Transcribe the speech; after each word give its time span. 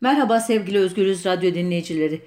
Merhaba 0.00 0.40
sevgili 0.40 0.78
Özgürüz 0.78 1.26
Radyo 1.26 1.54
dinleyicileri. 1.54 2.20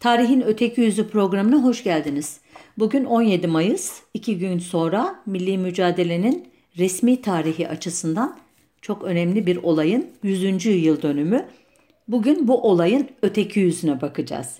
Tarihin 0.00 0.40
Öteki 0.40 0.80
Yüzü 0.80 1.08
programına 1.08 1.56
hoş 1.56 1.84
geldiniz. 1.84 2.40
Bugün 2.78 3.04
17 3.04 3.46
Mayıs, 3.46 4.02
iki 4.14 4.38
gün 4.38 4.58
sonra 4.58 5.22
milli 5.26 5.58
mücadelenin 5.58 6.48
resmi 6.78 7.22
tarihi 7.22 7.68
açısından 7.68 8.38
çok 8.80 9.04
önemli 9.04 9.46
bir 9.46 9.56
olayın 9.56 10.06
100. 10.22 10.66
yıl 10.66 11.02
dönümü. 11.02 11.46
Bugün 12.08 12.48
bu 12.48 12.62
olayın 12.62 13.08
öteki 13.22 13.60
yüzüne 13.60 14.00
bakacağız. 14.00 14.58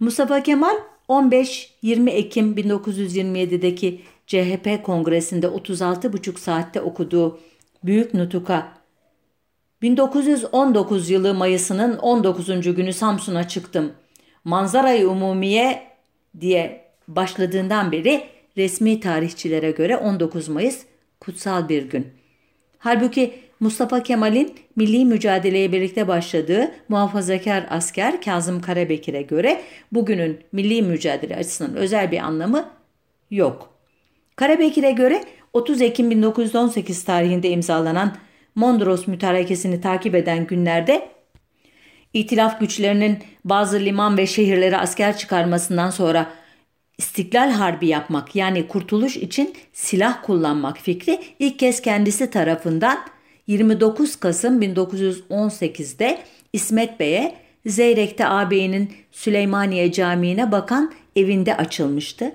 Mustafa 0.00 0.42
Kemal 0.42 0.76
15-20 1.08 2.10
Ekim 2.10 2.54
1927'deki 2.54 4.00
CHP 4.26 4.84
kongresinde 4.84 5.46
36,5 5.46 6.38
saatte 6.38 6.80
okuduğu 6.80 7.38
Büyük 7.84 8.14
Nutuk'a 8.14 8.83
1919 9.84 11.10
yılı 11.10 11.34
Mayıs'ının 11.34 11.98
19. 11.98 12.74
günü 12.74 12.92
Samsun'a 12.92 13.48
çıktım. 13.48 13.92
Manzarayı 14.44 15.08
umumiye 15.08 15.82
diye 16.40 16.84
başladığından 17.08 17.92
beri 17.92 18.24
resmi 18.56 19.00
tarihçilere 19.00 19.70
göre 19.70 19.96
19 19.96 20.48
Mayıs 20.48 20.82
kutsal 21.20 21.68
bir 21.68 21.82
gün. 21.82 22.06
Halbuki 22.78 23.34
Mustafa 23.60 24.02
Kemal'in 24.02 24.54
milli 24.76 25.04
mücadeleye 25.04 25.72
birlikte 25.72 26.08
başladığı 26.08 26.70
muhafazakar 26.88 27.66
asker 27.70 28.22
Kazım 28.22 28.60
Karabekir'e 28.60 29.22
göre 29.22 29.62
bugünün 29.92 30.40
milli 30.52 30.82
mücadele 30.82 31.36
açısından 31.36 31.76
özel 31.76 32.10
bir 32.10 32.18
anlamı 32.18 32.68
yok. 33.30 33.70
Karabekir'e 34.36 34.90
göre 34.90 35.24
30 35.52 35.82
Ekim 35.82 36.10
1918 36.10 37.04
tarihinde 37.04 37.50
imzalanan 37.50 38.16
Mondros 38.54 39.06
mütarekesini 39.06 39.80
takip 39.80 40.14
eden 40.14 40.46
günlerde 40.46 41.08
İtilaf 42.14 42.60
güçlerinin 42.60 43.18
bazı 43.44 43.80
liman 43.80 44.16
ve 44.18 44.26
şehirlere 44.26 44.76
asker 44.76 45.16
çıkarmasından 45.16 45.90
sonra 45.90 46.30
İstiklal 46.98 47.50
Harbi 47.50 47.86
yapmak 47.86 48.36
yani 48.36 48.68
kurtuluş 48.68 49.16
için 49.16 49.54
silah 49.72 50.22
kullanmak 50.22 50.78
fikri 50.78 51.20
ilk 51.38 51.58
kez 51.58 51.82
kendisi 51.82 52.30
tarafından 52.30 52.98
29 53.46 54.16
Kasım 54.16 54.62
1918'de 54.62 56.18
İsmet 56.52 57.00
Bey'e 57.00 57.34
Zeyrek'te 57.66 58.26
ağabeyinin 58.26 58.92
Süleymaniye 59.12 59.92
Camii'ne 59.92 60.52
bakan 60.52 60.92
evinde 61.16 61.56
açılmıştı. 61.56 62.32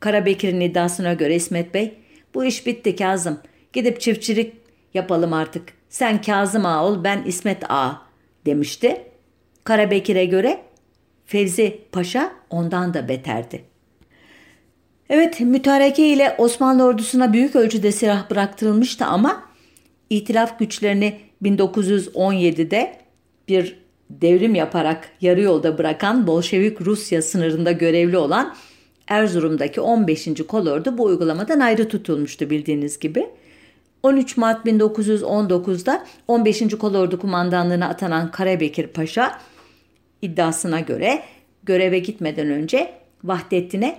Karabekir'in 0.00 0.60
iddiasına 0.60 1.12
göre 1.12 1.34
İsmet 1.34 1.74
Bey, 1.74 1.94
bu 2.34 2.44
iş 2.44 2.66
bitti 2.66 2.96
Kazım, 2.96 3.40
gidip 3.72 4.00
çiftçilik 4.00 4.63
yapalım 4.94 5.32
artık. 5.32 5.72
Sen 5.88 6.22
Kazım 6.22 6.66
Ağa 6.66 6.84
ol, 6.84 7.04
ben 7.04 7.22
İsmet 7.22 7.70
Ağa 7.70 8.02
demişti. 8.46 9.02
Karabekir'e 9.64 10.24
göre 10.24 10.60
Fevzi 11.26 11.80
Paşa 11.92 12.32
ondan 12.50 12.94
da 12.94 13.08
beterdi. 13.08 13.64
Evet 15.08 15.40
mütareke 15.40 16.08
ile 16.08 16.34
Osmanlı 16.38 16.84
ordusuna 16.84 17.32
büyük 17.32 17.56
ölçüde 17.56 17.92
silah 17.92 18.30
bıraktırılmıştı 18.30 19.04
ama 19.04 19.42
İtilaf 20.10 20.58
güçlerini 20.58 21.20
1917'de 21.42 22.96
bir 23.48 23.76
devrim 24.10 24.54
yaparak 24.54 25.08
yarı 25.20 25.40
yolda 25.40 25.78
bırakan 25.78 26.26
Bolşevik 26.26 26.80
Rusya 26.80 27.22
sınırında 27.22 27.72
görevli 27.72 28.16
olan 28.16 28.54
Erzurum'daki 29.08 29.80
15. 29.80 30.28
kolordu 30.48 30.98
bu 30.98 31.04
uygulamadan 31.04 31.60
ayrı 31.60 31.88
tutulmuştu 31.88 32.50
bildiğiniz 32.50 32.98
gibi. 32.98 33.26
13 34.04 34.36
Mart 34.36 34.66
1919'da 34.66 36.04
15. 36.28 36.78
Kolordu 36.78 37.18
kumandanlığına 37.18 37.88
atanan 37.88 38.30
Karabekir 38.30 38.86
Paşa 38.86 39.38
iddiasına 40.22 40.80
göre 40.80 41.22
göreve 41.62 41.98
gitmeden 41.98 42.50
önce 42.50 42.92
Vahdettin'e 43.24 43.98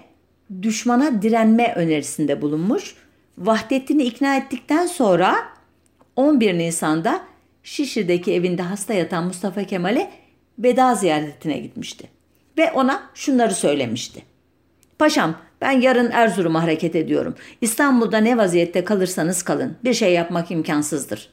düşmana 0.61 1.21
direnme 1.21 1.73
önerisinde 1.75 2.41
bulunmuş. 2.41 2.95
Vahdettin'i 3.37 4.03
ikna 4.03 4.37
ettikten 4.37 4.85
sonra 4.85 5.35
11 6.15 6.57
Nisan'da 6.57 7.21
Şişli'deki 7.63 8.33
evinde 8.33 8.61
hasta 8.61 8.93
yatan 8.93 9.25
Mustafa 9.25 9.63
Kemal'e 9.63 10.11
veda 10.59 10.95
ziyaretine 10.95 11.57
gitmişti. 11.57 12.07
Ve 12.57 12.71
ona 12.71 13.09
şunları 13.13 13.53
söylemişti. 13.53 14.23
Paşam 14.99 15.35
ben 15.61 15.71
yarın 15.71 16.11
Erzurum'a 16.11 16.63
hareket 16.63 16.95
ediyorum. 16.95 17.35
İstanbul'da 17.61 18.17
ne 18.17 18.37
vaziyette 18.37 18.83
kalırsanız 18.83 19.43
kalın. 19.43 19.77
Bir 19.83 19.93
şey 19.93 20.13
yapmak 20.13 20.51
imkansızdır. 20.51 21.29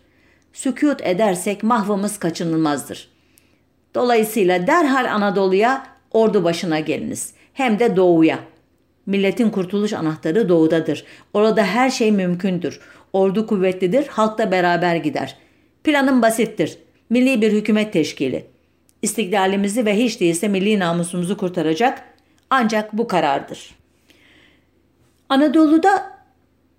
Sükut 0.53 1.01
edersek 1.03 1.63
mahvımız 1.63 2.19
kaçınılmazdır. 2.19 3.09
Dolayısıyla 3.95 4.67
derhal 4.67 5.15
Anadolu'ya 5.15 5.87
ordu 6.11 6.45
başına 6.45 6.81
geliniz. 6.81 7.33
Hem 7.53 7.79
de 7.79 7.97
doğuya. 7.97 8.39
Milletin 9.07 9.51
kurtuluş 9.51 9.93
anahtarı 9.93 10.49
doğudadır. 10.49 11.05
Orada 11.35 11.65
her 11.65 11.91
şey 11.91 12.13
mümkündür. 12.13 12.81
Ordu 13.13 13.47
kuvvetlidir, 13.47 14.07
halk 14.07 14.39
da 14.39 14.51
beraber 14.51 14.97
gider. 14.97 15.37
Planım 15.85 16.23
basittir. 16.23 16.79
Milli 17.11 17.43
bir 17.43 17.53
hükümet 17.53 17.93
teşkili. 17.93 18.47
İstiklalimizi 19.03 19.87
ve 19.87 19.97
hiç 19.97 20.21
değilse 20.21 20.49
milli 20.49 20.79
namusumuzu 20.79 21.37
kurtaracak 21.37 22.03
ancak 22.51 22.93
bu 22.93 23.09
karardır. 23.09 23.82
Anadolu'da 25.33 26.13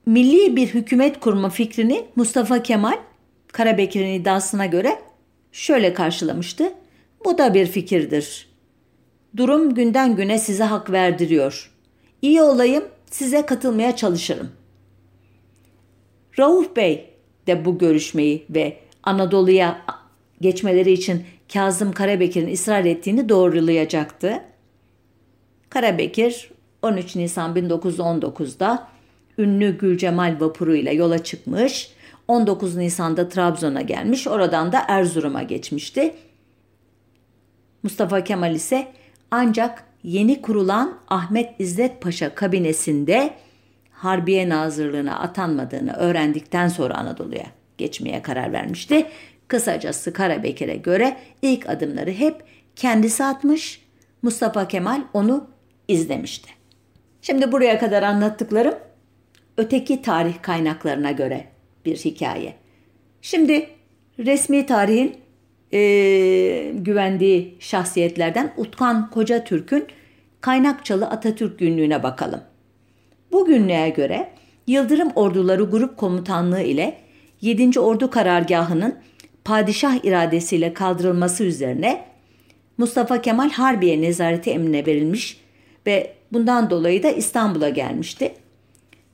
milli 0.06 0.56
bir 0.56 0.68
hükümet 0.68 1.20
kurma 1.20 1.50
fikrini 1.50 2.06
Mustafa 2.16 2.64
Kemal 2.64 2.98
Karabekir'in 3.48 4.14
iddiasına 4.14 4.66
göre 4.66 5.00
şöyle 5.52 5.94
karşılamıştı. 5.94 6.74
Bu 7.26 7.38
da 7.38 7.54
bir 7.54 7.66
fikirdir. 7.66 8.50
Durum 9.38 9.74
günden 9.74 10.16
güne 10.16 10.40
size 10.40 10.64
hak 10.64 10.92
verdiriyor. 10.92 11.72
İyi 12.22 12.42
olayım, 12.42 12.84
size 13.12 13.46
katılmaya 13.46 13.96
çalışırım. 13.96 14.52
Rauf 16.40 16.76
Bey 16.76 17.10
de 17.48 17.66
bu 17.66 17.78
görüşmeyi 17.78 18.46
ve 18.50 18.78
Anadolu'ya 19.04 19.82
geçmeleri 20.42 20.92
için 20.92 21.24
Kazım 21.54 21.92
Karabekir'in 21.92 22.54
ısrar 22.54 22.86
ettiğini 22.86 23.30
doğrulayacaktı. 23.30 24.42
Karabekir 25.70 26.53
13 26.84 27.16
Nisan 27.16 27.56
1919'da 27.56 28.88
ünlü 29.38 29.78
Gülcemal 29.78 30.38
vapuru 30.40 30.76
ile 30.76 30.94
yola 30.94 31.24
çıkmış. 31.24 31.92
19 32.28 32.76
Nisan'da 32.76 33.30
Trabzon'a 33.30 33.82
gelmiş. 33.82 34.28
Oradan 34.28 34.72
da 34.72 34.84
Erzurum'a 34.88 35.44
geçmişti. 35.44 36.16
Mustafa 37.84 38.24
Kemal 38.24 38.56
ise 38.56 38.88
ancak 39.32 39.84
yeni 40.04 40.42
kurulan 40.42 40.98
Ahmet 41.08 41.60
İzzet 41.60 42.02
Paşa 42.02 42.36
kabinesinde 42.36 43.34
Harbiye 43.92 44.50
Nazırlığına 44.50 45.20
atanmadığını 45.20 45.94
öğrendikten 45.94 46.68
sonra 46.68 46.94
Anadolu'ya 46.94 47.46
geçmeye 47.78 48.22
karar 48.22 48.54
vermişti. 48.54 49.08
Kısacası 49.48 50.14
Karabekir'e 50.14 50.76
göre 50.76 51.18
ilk 51.42 51.70
adımları 51.70 52.12
hep 52.12 52.44
kendisi 52.76 53.24
atmış, 53.24 53.82
Mustafa 54.22 54.68
Kemal 54.68 55.02
onu 55.14 55.48
izlemişti. 55.88 56.50
Şimdi 57.24 57.52
buraya 57.52 57.80
kadar 57.80 58.04
anlattıklarım 58.04 58.76
öteki 59.58 60.02
tarih 60.02 60.42
kaynaklarına 60.42 61.12
göre 61.12 61.46
bir 61.86 61.96
hikaye. 61.96 62.54
Şimdi 63.22 63.70
resmi 64.20 64.66
tarihin 64.66 65.16
e, 65.74 65.80
güvendiği 66.74 67.58
şahsiyetlerden 67.60 68.54
Utkan 68.58 69.10
Koca 69.10 69.44
Türk'ün 69.44 69.88
Kaynakçalı 70.42 71.08
Atatürk 71.08 71.60
günlüğüne 71.60 72.04
bakalım. 72.04 72.42
Bu 73.32 73.46
günlüğe 73.46 73.90
göre 73.90 74.30
Yıldırım 74.68 75.12
Orduları 75.16 75.64
Grup 75.64 75.98
Komutanlığı 75.98 76.62
ile 76.62 76.98
7. 77.42 77.80
Ordu 77.80 78.10
Karargahı'nın 78.10 78.96
padişah 79.46 80.06
iradesiyle 80.06 80.74
kaldırılması 80.74 81.44
üzerine 81.44 82.06
Mustafa 82.78 83.22
Kemal 83.22 83.50
Harbiye 83.50 84.02
nezareti 84.02 84.52
emrine 84.52 84.86
verilmiş 84.86 85.38
ve 85.88 86.14
bundan 86.34 86.70
dolayı 86.70 87.04
da 87.04 87.10
İstanbul'a 87.10 87.70
gelmişti. 87.70 88.34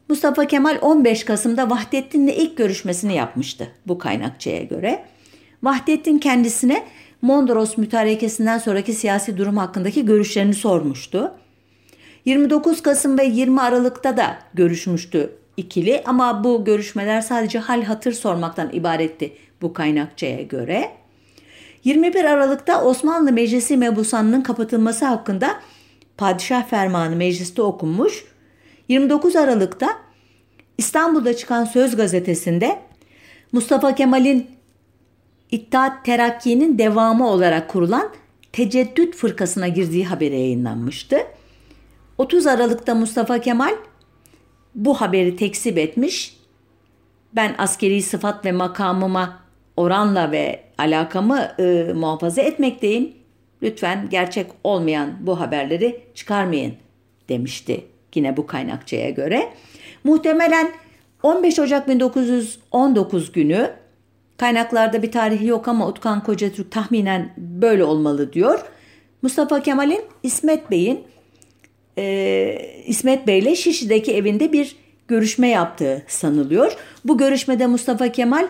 Mustafa 0.10 0.46
Kemal 0.48 0.78
15 0.82 1.24
Kasım'da 1.24 1.70
Vahdettin'le 1.70 2.28
ilk 2.28 2.58
görüşmesini 2.58 3.16
yapmıştı 3.16 3.68
bu 3.88 3.98
kaynakçaya 3.98 4.64
göre. 4.64 5.06
Vahdettin 5.64 6.18
kendisine 6.18 6.86
Mondros 7.22 7.78
mütarekesinden 7.78 8.58
sonraki 8.58 8.94
siyasi 8.94 9.38
durum 9.38 9.58
hakkındaki 9.58 10.06
görüşlerini 10.06 10.54
sormuştu. 10.54 11.32
29 12.26 12.82
Kasım 12.82 13.18
ve 13.18 13.26
20 13.26 13.62
Aralık'ta 13.62 14.18
da 14.18 14.38
görüşmüştü 14.54 15.36
ikili 15.58 16.04
ama 16.06 16.44
bu 16.44 16.66
görüşmeler 16.66 17.22
sadece 17.22 17.60
hal 17.60 17.84
hatır 17.84 18.12
sormaktan 18.14 18.70
ibaretti 18.74 19.34
bu 19.62 19.74
kaynakçaya 19.74 20.42
göre. 20.42 20.92
21 21.84 22.26
Aralık'ta 22.26 22.84
Osmanlı 22.84 23.32
Meclisi 23.32 23.78
mebusanının 23.78 24.42
kapatılması 24.42 25.06
hakkında 25.06 25.56
padişah 26.20 26.68
fermanı 26.68 27.16
mecliste 27.16 27.62
okunmuş. 27.62 28.26
29 28.88 29.36
Aralık'ta 29.36 29.90
İstanbul'da 30.78 31.38
çıkan 31.38 31.66
Söz 31.66 31.96
gazetesinde 31.96 32.80
Mustafa 33.52 33.96
Kemal'in 33.96 34.48
İttihat 35.52 36.06
Terakki'nin 36.06 36.78
devamı 36.78 37.30
olarak 37.30 37.70
kurulan 37.70 38.10
Teceddüt 38.52 39.16
Fırkası'na 39.16 39.68
girdiği 39.68 40.06
haberi 40.06 40.40
yayınlanmıştı. 40.40 41.18
30 42.18 42.48
Aralık'ta 42.48 42.96
Mustafa 42.96 43.42
Kemal 43.42 43.76
bu 44.76 45.02
haberi 45.02 45.36
tekzip 45.36 45.78
etmiş. 45.78 46.38
Ben 47.34 47.56
askeri 47.58 48.02
sıfat 48.02 48.46
ve 48.46 48.52
makamıma 48.52 49.40
oranla 49.78 50.32
ve 50.32 50.64
alakamı 50.78 51.52
e, 51.60 51.94
muhafaza 51.94 52.42
etmekteyim. 52.42 53.19
Lütfen 53.64 54.10
gerçek 54.10 54.48
olmayan 54.64 55.18
bu 55.20 55.40
haberleri 55.40 56.02
çıkarmayın 56.16 56.74
demişti 57.30 57.86
yine 58.16 58.38
bu 58.38 58.48
kaynakçaya 58.48 59.10
göre. 59.10 59.54
Muhtemelen 60.04 60.72
15 61.24 61.60
Ocak 61.60 61.88
1919 61.88 63.32
günü 63.32 63.72
kaynaklarda 64.38 65.04
bir 65.04 65.12
tarihi 65.12 65.48
yok 65.48 65.68
ama 65.68 65.88
Utkan 65.88 66.24
Kocatürk 66.24 66.72
tahminen 66.72 67.34
böyle 67.38 67.84
olmalı 67.84 68.34
diyor. 68.34 68.66
Mustafa 69.22 69.62
Kemal'in 69.62 70.02
İsmet 70.24 70.72
Bey'in 70.72 71.04
e, 71.98 72.84
İsmet 72.86 73.28
Bey'le 73.28 73.56
Şişli'deki 73.56 74.16
evinde 74.16 74.54
bir 74.54 74.76
görüşme 75.08 75.48
yaptığı 75.48 76.04
sanılıyor. 76.08 76.78
Bu 77.06 77.18
görüşmede 77.18 77.68
Mustafa 77.68 78.12
Kemal 78.12 78.48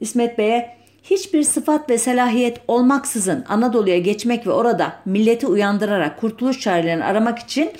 İsmet 0.00 0.38
Bey'e 0.38 0.76
hiçbir 1.10 1.42
sıfat 1.42 1.90
ve 1.90 1.98
selahiyet 1.98 2.60
olmaksızın 2.68 3.44
Anadolu'ya 3.48 3.98
geçmek 3.98 4.46
ve 4.46 4.50
orada 4.50 4.92
milleti 5.04 5.46
uyandırarak 5.46 6.20
kurtuluş 6.20 6.60
çarelerini 6.60 7.04
aramak 7.04 7.38
için 7.38 7.70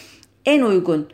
en 0.44 0.62
uygun 0.62 1.08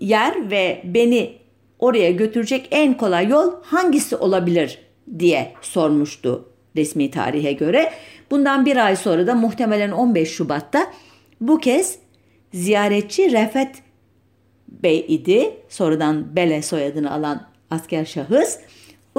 yer 0.00 0.50
ve 0.50 0.82
beni 0.84 1.32
oraya 1.78 2.10
götürecek 2.10 2.68
en 2.70 2.96
kolay 2.96 3.28
yol 3.28 3.52
hangisi 3.62 4.16
olabilir 4.16 4.78
diye 5.18 5.52
sormuştu 5.62 6.48
resmi 6.76 7.10
tarihe 7.10 7.52
göre. 7.52 7.92
Bundan 8.30 8.66
bir 8.66 8.76
ay 8.76 8.96
sonra 8.96 9.26
da 9.26 9.34
muhtemelen 9.34 9.90
15 9.90 10.30
Şubat'ta 10.30 10.86
bu 11.40 11.58
kez 11.58 11.98
ziyaretçi 12.54 13.32
Refet 13.32 13.82
Bey 14.68 15.04
idi. 15.08 15.50
Sonradan 15.68 16.36
Bele 16.36 16.62
soyadını 16.62 17.12
alan 17.12 17.46
asker 17.70 18.04
şahıs. 18.04 18.58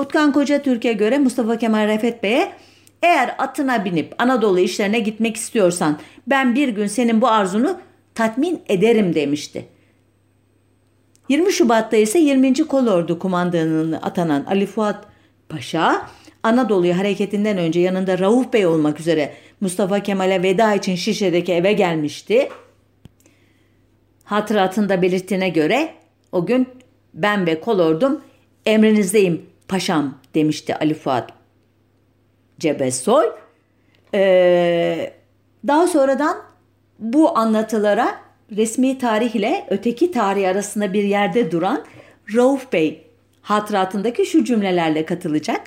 Utkan 0.01 0.33
Koca 0.33 0.61
Türkiye 0.61 0.93
göre 0.93 1.17
Mustafa 1.17 1.57
Kemal 1.57 1.87
Refet 1.87 2.23
Bey'e 2.23 2.51
eğer 3.03 3.35
atına 3.37 3.85
binip 3.85 4.15
Anadolu 4.17 4.59
işlerine 4.59 4.99
gitmek 4.99 5.35
istiyorsan 5.35 5.99
ben 6.27 6.55
bir 6.55 6.69
gün 6.69 6.87
senin 6.87 7.21
bu 7.21 7.27
arzunu 7.27 7.79
tatmin 8.15 8.61
ederim 8.69 9.15
demişti. 9.15 9.65
20 11.29 11.53
Şubat'ta 11.53 11.97
ise 11.97 12.19
20. 12.19 12.53
Kolordu 12.53 13.19
kumandanını 13.19 14.01
atanan 14.01 14.45
Ali 14.45 14.65
Fuat 14.65 15.05
Paşa 15.49 16.07
Anadolu'ya 16.43 16.97
hareketinden 16.97 17.57
önce 17.57 17.79
yanında 17.79 18.19
Rauf 18.19 18.53
Bey 18.53 18.65
olmak 18.65 18.99
üzere 18.99 19.33
Mustafa 19.61 19.99
Kemal'e 19.99 20.43
veda 20.43 20.73
için 20.73 20.95
Şişe'deki 20.95 21.53
eve 21.53 21.73
gelmişti. 21.73 22.49
Hatıratında 24.23 25.01
belirttiğine 25.01 25.49
göre 25.49 25.93
o 26.31 26.45
gün 26.45 26.67
ben 27.13 27.45
ve 27.45 27.61
kolordum 27.61 28.21
emrinizdeyim 28.65 29.50
paşam 29.71 30.17
demişti 30.35 30.75
Ali 30.75 30.93
Fuat 30.93 31.29
Cebesoy. 32.59 33.25
Ee, 34.13 35.13
daha 35.67 35.87
sonradan 35.87 36.37
bu 36.99 37.37
anlatılara 37.37 38.15
resmi 38.55 38.97
tarih 38.97 39.35
ile 39.35 39.65
öteki 39.69 40.11
tarih 40.11 40.49
arasında 40.49 40.93
bir 40.93 41.03
yerde 41.03 41.51
duran 41.51 41.83
Rauf 42.35 42.73
Bey 42.73 43.07
hatıratındaki 43.41 44.25
şu 44.25 44.43
cümlelerle 44.43 45.05
katılacak. 45.05 45.61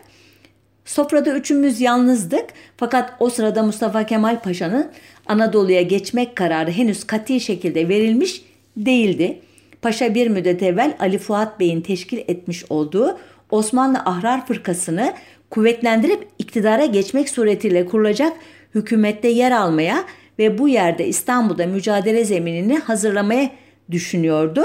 Sofrada 0.85 1.37
üçümüz 1.37 1.81
yalnızdık 1.81 2.45
fakat 2.77 3.12
o 3.21 3.31
sırada 3.31 3.62
Mustafa 3.62 4.07
Kemal 4.07 4.41
Paşa'nın 4.41 4.91
Anadolu'ya 5.27 5.83
geçmek 5.83 6.37
kararı 6.37 6.71
henüz 6.71 7.05
kat'i 7.05 7.41
şekilde 7.41 7.89
verilmiş 7.89 8.45
değildi. 8.77 9.41
Paşa 9.83 10.15
bir 10.15 10.29
müddet 10.29 10.62
evvel 10.62 10.97
Ali 11.00 11.19
Fuat 11.19 11.61
Bey'in 11.61 11.81
teşkil 11.81 12.19
etmiş 12.19 12.65
olduğu 12.71 13.19
Osmanlı 13.55 13.99
Ahrar 13.99 14.47
Fırkası'nı 14.47 15.15
kuvvetlendirip 15.51 16.29
iktidara 16.39 16.85
geçmek 16.85 17.29
suretiyle 17.29 17.87
kurulacak 17.87 18.33
hükümette 18.75 19.29
yer 19.29 19.53
almaya 19.53 20.05
ve 20.39 20.59
bu 20.59 20.69
yerde 20.69 21.06
İstanbul'da 21.06 21.67
mücadele 21.67 22.25
zeminini 22.25 22.79
hazırlamaya 22.79 23.51
düşünüyordu. 23.91 24.62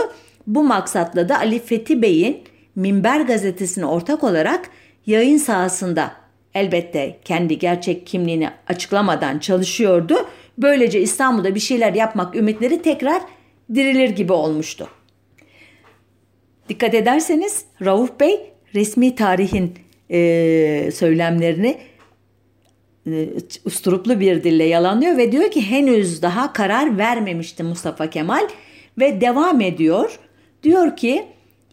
Bu 0.47 0.63
maksatla 0.63 1.29
da 1.29 1.39
Ali 1.39 1.59
Fethi 1.59 2.01
Bey'in 2.01 2.43
Minber 2.75 3.21
gazetesine 3.21 3.85
ortak 3.85 4.23
olarak 4.23 4.69
yayın 5.05 5.37
sahasında 5.37 6.11
elbette 6.53 7.19
kendi 7.25 7.57
gerçek 7.57 8.07
kimliğini 8.07 8.49
açıklamadan 8.67 9.39
çalışıyordu. 9.39 10.27
Böylece 10.57 11.01
İstanbul'da 11.01 11.55
bir 11.55 11.59
şeyler 11.59 11.93
yapmak 11.93 12.35
ümitleri 12.35 12.81
tekrar 12.81 13.21
dirilir 13.73 14.09
gibi 14.09 14.33
olmuştu. 14.33 14.87
Dikkat 16.69 16.93
ederseniz 16.93 17.65
Rauf 17.85 18.19
Bey 18.19 18.48
resmi 18.75 19.15
tarihin 19.15 19.73
e, 20.11 20.89
söylemlerini 20.93 21.77
e, 23.07 23.29
usturuplu 23.65 24.19
bir 24.19 24.43
dille 24.43 24.63
yalanlıyor 24.63 25.17
ve 25.17 25.31
diyor 25.31 25.51
ki 25.51 25.61
henüz 25.61 26.21
daha 26.21 26.53
karar 26.53 26.97
vermemişti 26.97 27.63
Mustafa 27.63 28.09
Kemal 28.09 28.47
ve 28.99 29.21
devam 29.21 29.61
ediyor. 29.61 30.19
Diyor 30.63 30.95
ki 30.95 31.25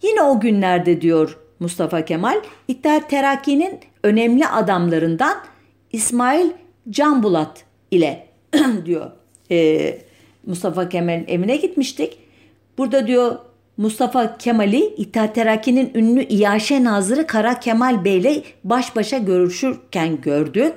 yine 0.03 0.23
o 0.23 0.41
günlerde 0.41 1.01
diyor 1.01 1.39
Mustafa 1.61 2.05
Kemal 2.05 2.41
İttihat 2.69 3.11
Terakki'nin 3.11 3.81
önemli 4.03 4.47
adamlarından 4.47 5.37
İsmail 5.93 6.51
Canbulat 6.91 7.65
ile 7.91 8.27
diyor 8.85 9.11
e, 9.51 9.99
Mustafa 10.47 10.89
Kemal'in 10.89 11.25
evine 11.29 11.57
gitmiştik. 11.57 12.19
Burada 12.79 13.07
diyor 13.07 13.39
Mustafa 13.76 14.37
Kemal'i 14.38 14.84
İttihat 14.84 15.34
Terakki'nin 15.34 15.90
ünlü 15.94 16.23
İyaşe 16.23 16.84
Nazırı 16.84 17.26
Kara 17.26 17.61
Kemal 17.61 18.05
Bey 18.05 18.19
ile 18.19 18.43
baş 18.64 18.96
başa 18.96 19.19
görüşürken 19.19 20.20
gördük. 20.20 20.75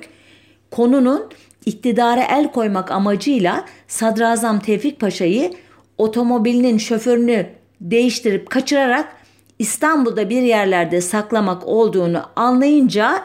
Konunun 0.70 1.30
iktidara 1.66 2.22
el 2.22 2.52
koymak 2.52 2.90
amacıyla 2.90 3.64
Sadrazam 3.88 4.60
Tevfik 4.60 5.00
Paşa'yı 5.00 5.52
otomobilinin 5.98 6.78
şoförünü 6.78 7.46
değiştirip 7.80 8.50
kaçırarak 8.50 9.16
İstanbul'da 9.58 10.30
bir 10.30 10.42
yerlerde 10.42 11.00
saklamak 11.00 11.66
olduğunu 11.66 12.22
anlayınca 12.36 13.24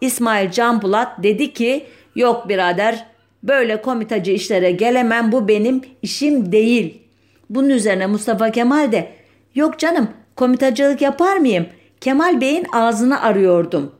İsmail 0.00 0.50
Can 0.50 0.82
Bulat 0.82 1.22
dedi 1.22 1.52
ki 1.52 1.86
yok 2.16 2.48
birader 2.48 3.06
böyle 3.42 3.82
komitacı 3.82 4.30
işlere 4.30 4.70
gelemem 4.70 5.32
bu 5.32 5.48
benim 5.48 5.80
işim 6.02 6.52
değil. 6.52 7.01
Bunun 7.50 7.68
üzerine 7.68 8.06
Mustafa 8.06 8.50
Kemal 8.50 8.92
de 8.92 9.12
yok 9.54 9.78
canım 9.78 10.08
komitacılık 10.36 11.02
yapar 11.02 11.36
mıyım? 11.36 11.66
Kemal 12.00 12.40
Bey'in 12.40 12.66
ağzını 12.72 13.22
arıyordum 13.22 13.92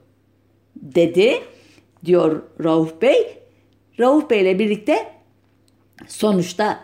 dedi 0.76 1.42
diyor 2.04 2.42
Rauf 2.64 3.02
Bey. 3.02 3.38
Rauf 4.00 4.30
Bey 4.30 4.42
ile 4.42 4.58
birlikte 4.58 5.12
sonuçta 6.08 6.80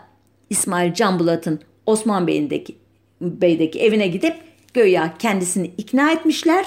İsmail 0.49 0.93
Can 0.93 1.19
Bulat'ın 1.19 1.59
Osman 1.85 2.27
Bey'indeki 2.27 2.75
Bey'deki 3.21 3.81
evine 3.81 4.07
gidip 4.07 4.35
göya 4.73 5.13
kendisini 5.19 5.71
ikna 5.77 6.11
etmişler. 6.11 6.65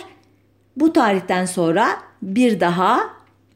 Bu 0.76 0.92
tarihten 0.92 1.44
sonra 1.44 1.88
bir 2.22 2.60
daha 2.60 3.00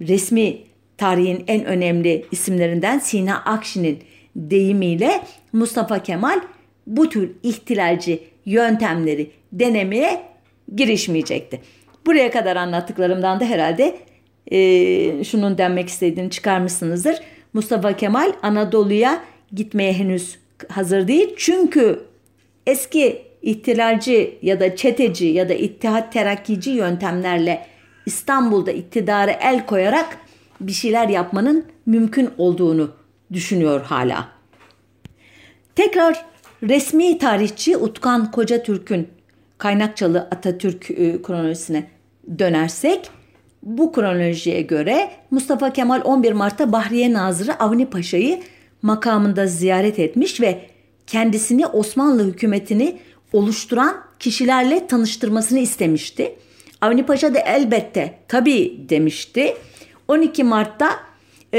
resmi 0.00 0.58
tarihin 0.96 1.44
en 1.46 1.64
önemli 1.64 2.26
isimlerinden 2.30 2.98
Sina 2.98 3.36
Akşin'in 3.36 3.98
deyimiyle 4.36 5.22
Mustafa 5.56 5.98
Kemal 5.98 6.40
bu 6.86 7.08
tür 7.08 7.30
ihtilalci 7.42 8.22
yöntemleri 8.46 9.30
denemeye 9.52 10.22
girişmeyecekti. 10.76 11.60
Buraya 12.06 12.30
kadar 12.30 12.56
anlattıklarımdan 12.56 13.40
da 13.40 13.44
herhalde 13.44 13.96
e, 14.52 15.24
şunun 15.24 15.58
denmek 15.58 15.88
istediğini 15.88 16.30
çıkarmışsınızdır. 16.30 17.16
Mustafa 17.52 17.92
Kemal 17.92 18.32
Anadolu'ya 18.42 19.24
gitmeye 19.52 19.92
henüz 19.92 20.38
hazır 20.68 21.08
değil. 21.08 21.34
Çünkü 21.36 22.00
eski 22.66 23.22
ihtilalci 23.42 24.38
ya 24.42 24.60
da 24.60 24.76
çeteci 24.76 25.26
ya 25.26 25.48
da 25.48 25.54
ittihat 25.54 26.12
terakkici 26.12 26.70
yöntemlerle 26.70 27.66
İstanbul'da 28.06 28.72
iktidara 28.72 29.30
el 29.30 29.66
koyarak 29.66 30.18
bir 30.60 30.72
şeyler 30.72 31.08
yapmanın 31.08 31.64
mümkün 31.86 32.30
olduğunu 32.38 32.90
düşünüyor 33.32 33.80
hala. 33.82 34.35
Tekrar 35.76 36.24
resmi 36.62 37.18
tarihçi 37.18 37.76
Utkan 37.76 38.30
Koca 38.30 38.62
Türk'ün 38.62 39.08
Kaynakçalı 39.58 40.20
Atatürk 40.20 40.90
e, 40.90 41.22
kronolojisine 41.22 41.86
dönersek 42.38 43.10
bu 43.62 43.92
kronolojiye 43.92 44.62
göre 44.62 45.10
Mustafa 45.30 45.72
Kemal 45.72 46.00
11 46.04 46.32
Mart'ta 46.32 46.72
Bahriye 46.72 47.12
Nazırı 47.12 47.60
Avni 47.60 47.86
Paşa'yı 47.86 48.42
makamında 48.82 49.46
ziyaret 49.46 49.98
etmiş 49.98 50.40
ve 50.40 50.60
kendisini 51.06 51.66
Osmanlı 51.66 52.26
hükümetini 52.26 52.98
oluşturan 53.32 53.96
kişilerle 54.18 54.86
tanıştırmasını 54.86 55.58
istemişti. 55.58 56.34
Avni 56.80 57.06
Paşa 57.06 57.34
da 57.34 57.38
elbette 57.38 58.14
tabii 58.28 58.86
demişti. 58.88 59.54
12 60.08 60.44
Mart'ta 60.44 60.90
e, 61.54 61.58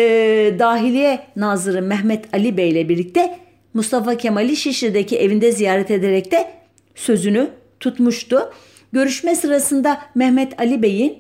Dahiliye 0.60 1.20
Nazırı 1.36 1.82
Mehmet 1.82 2.34
Ali 2.34 2.58
Bey 2.58 2.70
ile 2.70 2.90
birlikte 2.90 3.47
Mustafa 3.74 4.18
Kemal'i 4.18 4.56
Şişli'deki 4.56 5.18
evinde 5.18 5.52
ziyaret 5.52 5.92
ederek 5.92 6.32
de 6.32 6.52
sözünü 6.96 7.50
tutmuştu. 7.80 8.52
Görüşme 8.92 9.36
sırasında 9.36 10.02
Mehmet 10.16 10.60
Ali 10.60 10.82
Bey'in 10.82 11.18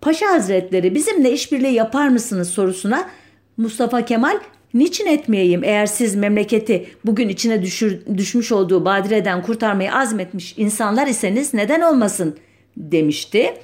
Paşa 0.00 0.30
Hazretleri 0.30 0.94
bizimle 0.94 1.32
işbirliği 1.32 1.72
yapar 1.72 2.08
mısınız 2.08 2.50
sorusuna 2.50 3.08
Mustafa 3.56 4.04
Kemal 4.04 4.38
niçin 4.74 5.06
etmeyeyim 5.06 5.64
eğer 5.64 5.86
siz 5.86 6.14
memleketi 6.14 6.86
bugün 7.04 7.28
içine 7.28 7.62
düşür, 7.62 8.00
düşmüş 8.16 8.52
olduğu 8.52 8.84
badireden 8.84 9.42
kurtarmayı 9.42 9.94
azmetmiş 9.94 10.54
insanlar 10.56 11.06
iseniz 11.06 11.54
neden 11.54 11.80
olmasın 11.80 12.36
demişti. 12.76 13.54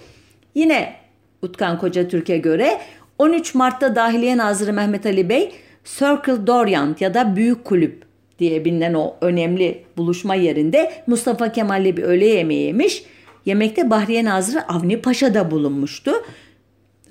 Yine 0.54 0.94
Utkan 1.42 1.78
Koca 1.78 2.08
Türk'e 2.08 2.38
göre 2.38 2.80
13 3.18 3.54
Mart'ta 3.54 3.96
Dahiliye 3.96 4.36
Nazırı 4.36 4.72
Mehmet 4.72 5.06
Ali 5.06 5.28
Bey 5.28 5.52
Circle 5.84 6.46
Dorian 6.46 6.96
ya 7.00 7.14
da 7.14 7.36
Büyük 7.36 7.64
Kulüp 7.64 8.11
diye 8.42 8.64
bilinen 8.64 8.94
o 8.94 9.16
önemli 9.20 9.82
buluşma 9.96 10.34
yerinde 10.34 10.92
Mustafa 11.06 11.52
Kemal'le 11.52 11.96
bir 11.96 12.02
öğle 12.02 12.26
yemeği 12.26 12.66
yemiş. 12.66 13.04
Yemekte 13.44 13.90
Bahriye 13.90 14.24
Nazırı 14.24 14.68
Avni 14.68 15.00
Paşa 15.00 15.34
da 15.34 15.50
bulunmuştu. 15.50 16.12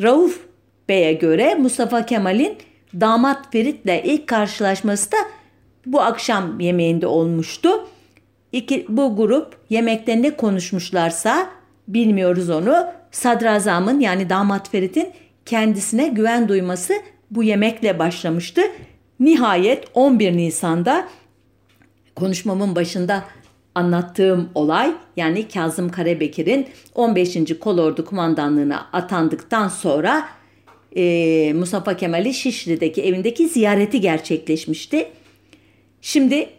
Rauf 0.02 0.40
Bey'e 0.90 1.14
göre 1.14 1.56
Mustafa 1.56 2.06
Kemal'in 2.06 2.58
damat 3.00 3.52
Ferit'le 3.52 4.06
ilk 4.06 4.28
karşılaşması 4.28 5.12
da 5.12 5.18
bu 5.86 6.02
akşam 6.02 6.60
yemeğinde 6.60 7.08
olmuştu. 7.08 7.70
İki, 8.52 8.86
bu 8.90 9.16
grup 9.16 9.58
yemekte 9.70 10.22
ne 10.22 10.36
konuşmuşlarsa 10.36 11.50
bilmiyoruz 11.88 12.50
onu. 12.50 12.86
Sadrazamın 13.12 14.00
yani 14.00 14.30
damat 14.30 14.70
Ferit'in 14.70 15.10
kendisine 15.46 16.08
güven 16.08 16.48
duyması 16.48 16.94
bu 17.32 17.44
yemekle 17.44 18.00
başlamıştı. 18.00 18.62
Nihayet 19.20 19.86
11 19.94 20.38
Nisan'da 20.38 21.08
konuşmamın 22.22 22.76
başında 22.76 23.24
anlattığım 23.76 24.50
olay 24.56 24.94
yani 25.18 25.48
Kazım 25.48 25.90
Karabekir'in 25.90 26.68
15. 26.96 27.38
Kolordu 27.60 28.06
kumandanlığına 28.06 28.88
atandıktan 28.94 29.68
sonra 29.68 30.28
e, 30.96 31.54
Mustafa 31.54 31.98
Kemal'i 31.98 32.34
Şişli'deki 32.34 33.04
evindeki 33.04 33.48
ziyareti 33.48 34.02
gerçekleşmişti. 34.02 35.08
Şimdi 36.02 36.50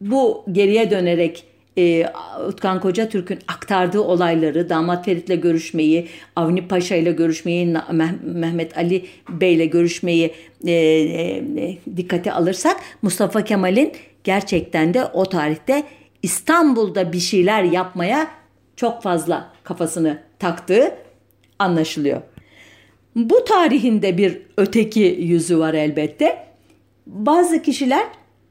bu 0.00 0.44
geriye 0.52 0.90
dönerek 0.90 1.44
e, 1.78 2.06
Utkan 2.48 2.80
Koca 2.80 3.08
Türk'ün 3.08 3.38
aktardığı 3.48 4.00
olayları, 4.00 4.68
Damat 4.68 5.04
Ferit'le 5.04 5.42
görüşmeyi, 5.42 6.08
Avni 6.36 6.68
Paşa 6.68 6.96
ile 6.96 7.12
görüşmeyi, 7.12 7.76
Mehmet 8.22 8.78
Ali 8.78 9.04
Bey 9.28 9.54
ile 9.54 9.66
görüşmeyi 9.66 10.32
e, 10.66 10.72
e, 10.72 11.78
dikkate 11.96 12.32
alırsak 12.32 12.76
Mustafa 13.02 13.44
Kemal'in 13.44 13.92
gerçekten 14.24 14.94
de 14.94 15.04
o 15.04 15.24
tarihte 15.24 15.84
İstanbul'da 16.22 17.12
bir 17.12 17.20
şeyler 17.20 17.62
yapmaya 17.62 18.30
çok 18.76 19.02
fazla 19.02 19.52
kafasını 19.64 20.22
taktığı 20.38 20.94
anlaşılıyor. 21.58 22.20
Bu 23.16 23.44
tarihinde 23.44 24.18
bir 24.18 24.42
öteki 24.56 25.00
yüzü 25.20 25.58
var 25.58 25.74
elbette. 25.74 26.46
Bazı 27.06 27.62
kişiler 27.62 28.06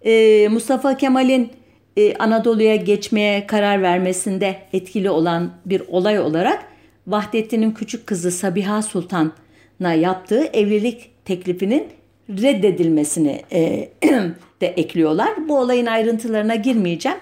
e, 0.05 0.47
Mustafa 0.47 0.97
Kemal'in 0.97 1.51
e, 1.97 2.15
Anadolu'ya 2.15 2.75
geçmeye 2.75 3.47
karar 3.47 3.81
vermesinde 3.81 4.55
etkili 4.73 5.09
olan 5.09 5.51
bir 5.65 5.83
olay 5.87 6.19
olarak 6.19 6.65
Vahdettin'in 7.07 7.71
küçük 7.71 8.07
kızı 8.07 8.31
Sabiha 8.31 8.81
Sultan'a 8.81 9.93
yaptığı 9.93 10.43
evlilik 10.43 11.11
teklifinin 11.25 11.87
reddedilmesini 12.29 13.41
e, 13.51 13.89
de 14.61 14.67
ekliyorlar. 14.67 15.29
Bu 15.49 15.57
olayın 15.57 15.85
ayrıntılarına 15.85 16.55
girmeyeceğim. 16.55 17.17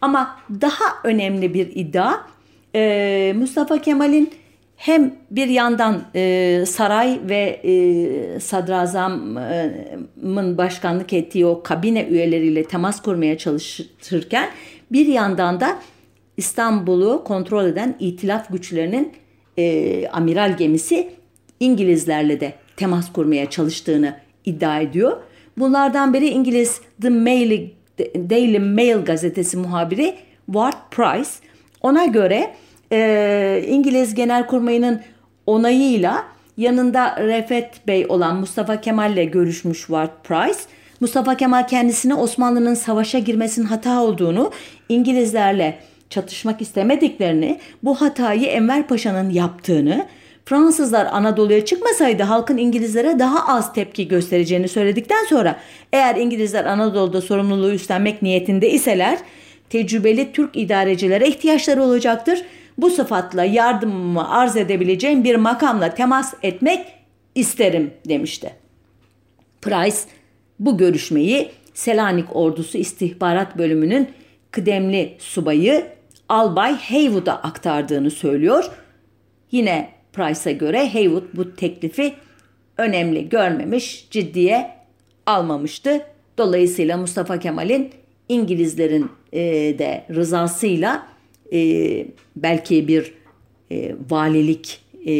Ama 0.00 0.36
daha 0.60 0.84
önemli 1.04 1.54
bir 1.54 1.66
iddia 1.74 2.14
e, 2.74 3.34
Mustafa 3.36 3.78
Kemal'in 3.82 4.30
hem 4.76 5.14
bir 5.30 5.48
yandan 5.48 6.02
e, 6.14 6.64
saray 6.66 7.20
ve 7.28 7.60
e, 7.64 8.40
sadrazamın 8.40 9.38
başkanlık 10.58 11.12
ettiği 11.12 11.46
o 11.46 11.62
kabine 11.62 12.06
üyeleriyle 12.06 12.64
temas 12.64 13.02
kurmaya 13.02 13.38
çalışırken 13.38 14.48
bir 14.92 15.06
yandan 15.06 15.60
da 15.60 15.78
İstanbul'u 16.36 17.24
kontrol 17.24 17.64
eden 17.64 17.96
itilaf 18.00 18.52
güçlerinin 18.52 19.12
e, 19.58 20.08
amiral 20.08 20.56
gemisi 20.56 21.10
İngilizlerle 21.60 22.40
de 22.40 22.52
temas 22.76 23.12
kurmaya 23.12 23.50
çalıştığını 23.50 24.16
iddia 24.44 24.80
ediyor. 24.80 25.16
Bunlardan 25.58 26.14
biri 26.14 26.28
İngiliz 26.28 26.80
The 27.02 27.10
Mail, 27.10 27.68
Daily 28.30 28.58
Mail 28.58 29.04
gazetesi 29.04 29.56
muhabiri 29.56 30.14
Ward 30.46 30.90
Price. 30.90 31.30
Ona 31.82 32.04
göre 32.04 32.54
e, 32.92 33.64
İngiliz 33.68 34.14
Genelkurmayı'nın 34.14 35.00
onayıyla 35.46 36.24
yanında 36.56 37.16
Refet 37.26 37.86
Bey 37.86 38.06
olan 38.08 38.36
Mustafa 38.36 38.80
Kemal 38.80 39.12
ile 39.12 39.24
görüşmüş 39.24 39.78
Ward 39.78 40.24
Price. 40.24 40.58
Mustafa 41.00 41.36
Kemal 41.36 41.68
kendisine 41.68 42.14
Osmanlı'nın 42.14 42.74
savaşa 42.74 43.18
girmesinin 43.18 43.66
hata 43.66 44.02
olduğunu, 44.02 44.50
İngilizlerle 44.88 45.78
çatışmak 46.10 46.62
istemediklerini, 46.62 47.60
bu 47.82 48.00
hatayı 48.00 48.46
Enver 48.46 48.86
Paşa'nın 48.86 49.30
yaptığını, 49.30 50.06
Fransızlar 50.44 51.06
Anadolu'ya 51.06 51.64
çıkmasaydı 51.64 52.22
halkın 52.22 52.56
İngilizlere 52.56 53.18
daha 53.18 53.56
az 53.56 53.72
tepki 53.72 54.08
göstereceğini 54.08 54.68
söyledikten 54.68 55.24
sonra 55.24 55.60
eğer 55.92 56.16
İngilizler 56.16 56.64
Anadolu'da 56.64 57.20
sorumluluğu 57.20 57.72
üstlenmek 57.72 58.22
niyetinde 58.22 58.70
iseler 58.70 59.18
tecrübeli 59.70 60.32
Türk 60.32 60.56
idarecilere 60.56 61.28
ihtiyaçları 61.28 61.82
olacaktır 61.82 62.44
bu 62.78 62.90
sıfatla 62.90 63.44
yardımımı 63.44 64.30
arz 64.30 64.56
edebileceğim 64.56 65.24
bir 65.24 65.36
makamla 65.36 65.94
temas 65.94 66.34
etmek 66.42 66.86
isterim 67.34 67.94
demişti. 68.08 68.52
Price 69.62 69.96
bu 70.58 70.78
görüşmeyi 70.78 71.50
Selanik 71.74 72.36
Ordusu 72.36 72.78
İstihbarat 72.78 73.58
Bölümünün 73.58 74.08
kıdemli 74.50 75.16
subayı 75.18 75.86
Albay 76.28 76.76
Haywood'a 76.78 77.32
aktardığını 77.32 78.10
söylüyor. 78.10 78.70
Yine 79.50 79.94
Price'a 80.14 80.52
göre 80.52 80.88
Haywood 80.92 81.24
bu 81.34 81.56
teklifi 81.56 82.14
önemli 82.78 83.28
görmemiş, 83.28 84.08
ciddiye 84.10 84.70
almamıştı. 85.26 86.00
Dolayısıyla 86.38 86.96
Mustafa 86.96 87.38
Kemal'in 87.38 87.90
İngilizlerin 88.28 89.10
e, 89.32 89.42
de 89.78 90.04
rızasıyla 90.14 91.06
e, 91.52 91.58
belki 92.36 92.88
bir 92.88 93.14
e, 93.70 93.94
valilik 94.10 94.80
e, 95.06 95.14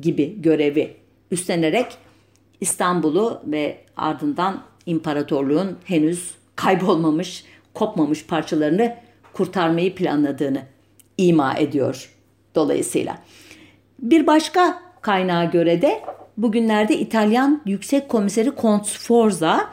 gibi 0.00 0.42
görevi 0.42 0.90
üstlenerek 1.30 1.86
İstanbul'u 2.60 3.42
ve 3.46 3.76
ardından 3.96 4.62
imparatorluğun 4.86 5.78
henüz 5.84 6.34
kaybolmamış, 6.56 7.44
kopmamış 7.74 8.26
parçalarını 8.26 8.96
kurtarmayı 9.32 9.94
planladığını 9.94 10.62
ima 11.18 11.54
ediyor 11.54 12.10
dolayısıyla. 12.54 13.18
Bir 14.02 14.26
başka 14.26 14.82
kaynağa 15.00 15.44
göre 15.44 15.82
de 15.82 16.00
bugünlerde 16.36 16.98
İtalyan 16.98 17.62
Yüksek 17.66 18.08
Komiseri 18.08 18.50
Kont 18.50 18.86
Sforza 18.86 19.70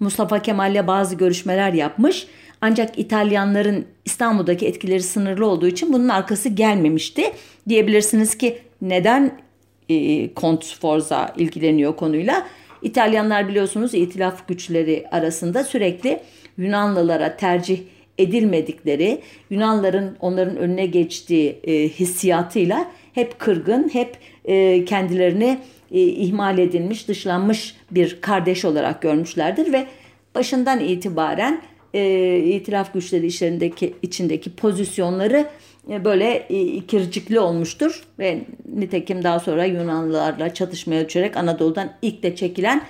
Mustafa 0.00 0.42
Kemal'le 0.42 0.86
bazı 0.86 1.14
görüşmeler 1.14 1.72
yapmış 1.72 2.26
ancak 2.60 2.98
İtalyanların 2.98 3.84
İstanbul'daki 4.04 4.66
etkileri 4.66 5.02
sınırlı 5.02 5.46
olduğu 5.46 5.66
için 5.66 5.92
bunun 5.92 6.08
arkası 6.08 6.48
gelmemişti. 6.48 7.32
Diyebilirsiniz 7.68 8.38
ki 8.38 8.58
neden 8.82 9.40
e, 9.88 10.34
Kont 10.34 10.64
Sforza 10.64 11.34
ilgileniyor 11.36 11.96
konuyla? 11.96 12.46
İtalyanlar 12.82 13.48
biliyorsunuz 13.48 13.94
itilaf 13.94 14.48
güçleri 14.48 15.04
arasında 15.10 15.64
sürekli 15.64 16.20
Yunanlılara 16.58 17.36
tercih 17.36 17.80
edilmedikleri, 18.18 19.20
Yunanların 19.50 20.16
onların 20.20 20.56
önüne 20.56 20.86
geçtiği 20.86 21.60
e, 21.64 21.88
hissiyatıyla 21.88 22.90
hep 23.14 23.38
kırgın, 23.38 23.88
hep 23.92 24.18
e, 24.44 24.84
kendilerini 24.84 25.58
e, 25.90 26.00
ihmal 26.00 26.58
edilmiş, 26.58 27.08
dışlanmış 27.08 27.76
bir 27.90 28.20
kardeş 28.20 28.64
olarak 28.64 29.02
görmüşlerdir 29.02 29.72
ve 29.72 29.86
başından 30.34 30.80
itibaren 30.80 31.62
e, 31.94 32.36
itiraf 32.38 32.94
güçleri 32.94 33.26
içindeki, 33.26 33.94
içindeki 34.02 34.56
pozisyonları 34.56 35.46
e, 35.90 36.04
böyle 36.04 36.46
e, 36.50 36.60
ikircikli 36.60 37.40
olmuştur 37.40 38.04
ve 38.18 38.40
nitekim 38.74 39.24
daha 39.24 39.40
sonra 39.40 39.64
Yunanlılarla 39.64 40.54
çatışmaya 40.54 41.08
düşerek 41.08 41.36
Anadolu'dan 41.36 41.92
ilk 42.02 42.22
de 42.22 42.36
çekilen 42.36 42.82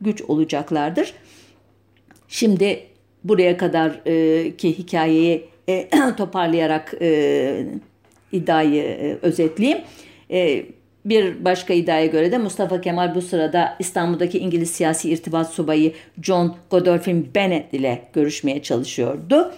güç 0.00 0.22
olacaklardır. 0.22 1.14
Şimdi 2.28 2.86
buraya 3.24 3.56
kadar 3.56 4.00
e, 4.06 4.56
ki 4.56 4.78
hikayeyi 4.78 5.44
e, 5.68 5.90
toparlayarak 6.16 6.94
e, 7.00 7.66
iddiayı 8.32 8.82
e, 8.82 9.18
özetleyeyim. 9.22 9.78
E, 10.30 10.64
bir 11.04 11.44
başka 11.44 11.74
iddiaya 11.74 12.06
göre 12.06 12.32
de 12.32 12.38
Mustafa 12.38 12.80
Kemal 12.80 13.14
bu 13.14 13.22
sırada 13.22 13.76
İstanbul'daki 13.78 14.38
İngiliz 14.38 14.70
siyasi 14.70 15.10
irtibat 15.10 15.52
subayı 15.52 15.92
John 16.22 16.56
Godolphin 16.70 17.30
Bennett 17.34 17.74
ile 17.74 18.02
görüşmeye 18.12 18.62
çalışıyordu. 18.62 19.52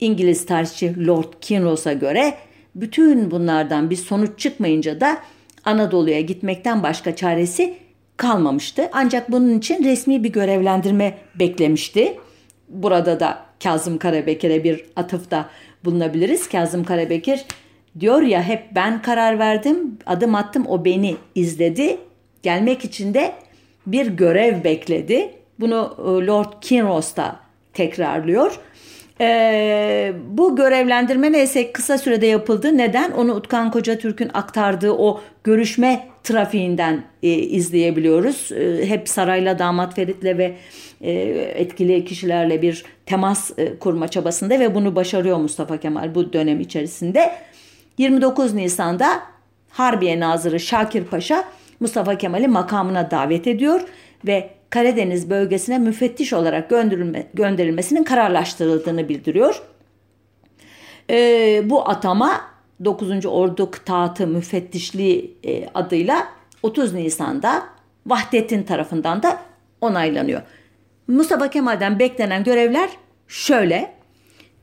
İngiliz 0.00 0.46
tarihçi 0.46 1.06
Lord 1.06 1.32
Kinross'a 1.40 1.92
göre 1.92 2.34
bütün 2.74 3.30
bunlardan 3.30 3.90
bir 3.90 3.96
sonuç 3.96 4.38
çıkmayınca 4.38 5.00
da 5.00 5.18
Anadolu'ya 5.64 6.20
gitmekten 6.20 6.82
başka 6.82 7.16
çaresi 7.16 7.74
kalmamıştı. 8.16 8.88
Ancak 8.92 9.32
bunun 9.32 9.58
için 9.58 9.84
resmi 9.84 10.24
bir 10.24 10.32
görevlendirme 10.32 11.18
beklemişti. 11.34 12.16
Burada 12.68 13.20
da 13.20 13.38
Kazım 13.62 13.98
Karabekir'e 13.98 14.64
bir 14.64 14.84
atıfta 14.96 15.50
bulunabiliriz. 15.84 16.48
Kazım 16.48 16.84
Karabekir 16.84 17.44
diyor 18.00 18.22
ya 18.22 18.42
hep 18.42 18.62
ben 18.74 19.02
karar 19.02 19.38
verdim, 19.38 19.98
adım 20.06 20.34
attım 20.34 20.66
o 20.68 20.84
beni 20.84 21.16
izledi. 21.34 21.98
Gelmek 22.42 22.84
için 22.84 23.14
de 23.14 23.32
bir 23.86 24.06
görev 24.06 24.64
bekledi. 24.64 25.30
Bunu 25.60 25.96
e, 25.98 26.26
Lord 26.26 26.52
Kinross 26.60 27.16
da 27.16 27.36
tekrarlıyor. 27.72 28.60
Ee, 29.20 30.12
bu 30.28 30.56
görevlendirme 30.56 31.32
neyse 31.32 31.72
kısa 31.72 31.98
sürede 31.98 32.26
yapıldı. 32.26 32.78
Neden? 32.78 33.10
Onu 33.10 33.34
Utkan 33.34 33.70
Koca 33.70 33.98
Türk'ün 33.98 34.30
aktardığı 34.34 34.92
o 34.92 35.20
görüşme 35.44 36.08
trafiğinden 36.22 37.04
e, 37.22 37.28
izleyebiliyoruz. 37.28 38.52
E, 38.52 38.86
hep 38.88 39.08
sarayla, 39.08 39.58
damat 39.58 39.94
Ferit'le 39.94 40.38
ve 40.38 40.54
e, 41.00 41.12
etkili 41.54 42.04
kişilerle 42.04 42.62
bir 42.62 42.84
temas 43.06 43.58
e, 43.58 43.78
kurma 43.78 44.08
çabasında 44.08 44.60
ve 44.60 44.74
bunu 44.74 44.96
başarıyor 44.96 45.36
Mustafa 45.36 45.76
Kemal 45.76 46.14
bu 46.14 46.32
dönem 46.32 46.60
içerisinde. 46.60 47.32
29 47.98 48.54
Nisan'da 48.54 49.22
Harbiye 49.70 50.20
Nazırı 50.20 50.60
Şakir 50.60 51.04
Paşa 51.04 51.44
Mustafa 51.80 52.18
Kemal'i 52.18 52.48
makamına 52.48 53.10
davet 53.10 53.46
ediyor 53.46 53.80
ve 54.26 54.50
Karadeniz 54.70 55.30
bölgesine 55.30 55.78
müfettiş 55.78 56.32
olarak 56.32 56.70
gönderilme, 56.70 57.26
gönderilmesinin 57.34 58.04
kararlaştırıldığını 58.04 59.08
bildiriyor. 59.08 59.62
E, 61.10 61.60
bu 61.70 61.88
atama 61.88 62.40
9. 62.84 63.26
Ordu 63.26 63.70
Kıtaatı 63.70 64.26
Müfettişliği 64.26 65.36
e, 65.44 65.68
adıyla 65.74 66.28
30 66.62 66.94
Nisan'da 66.94 67.62
Vahdettin 68.06 68.62
tarafından 68.62 69.22
da 69.22 69.38
onaylanıyor. 69.80 70.42
Mustafa 71.08 71.50
Kemal'den 71.50 71.98
beklenen 71.98 72.44
görevler 72.44 72.90
şöyle. 73.28 73.92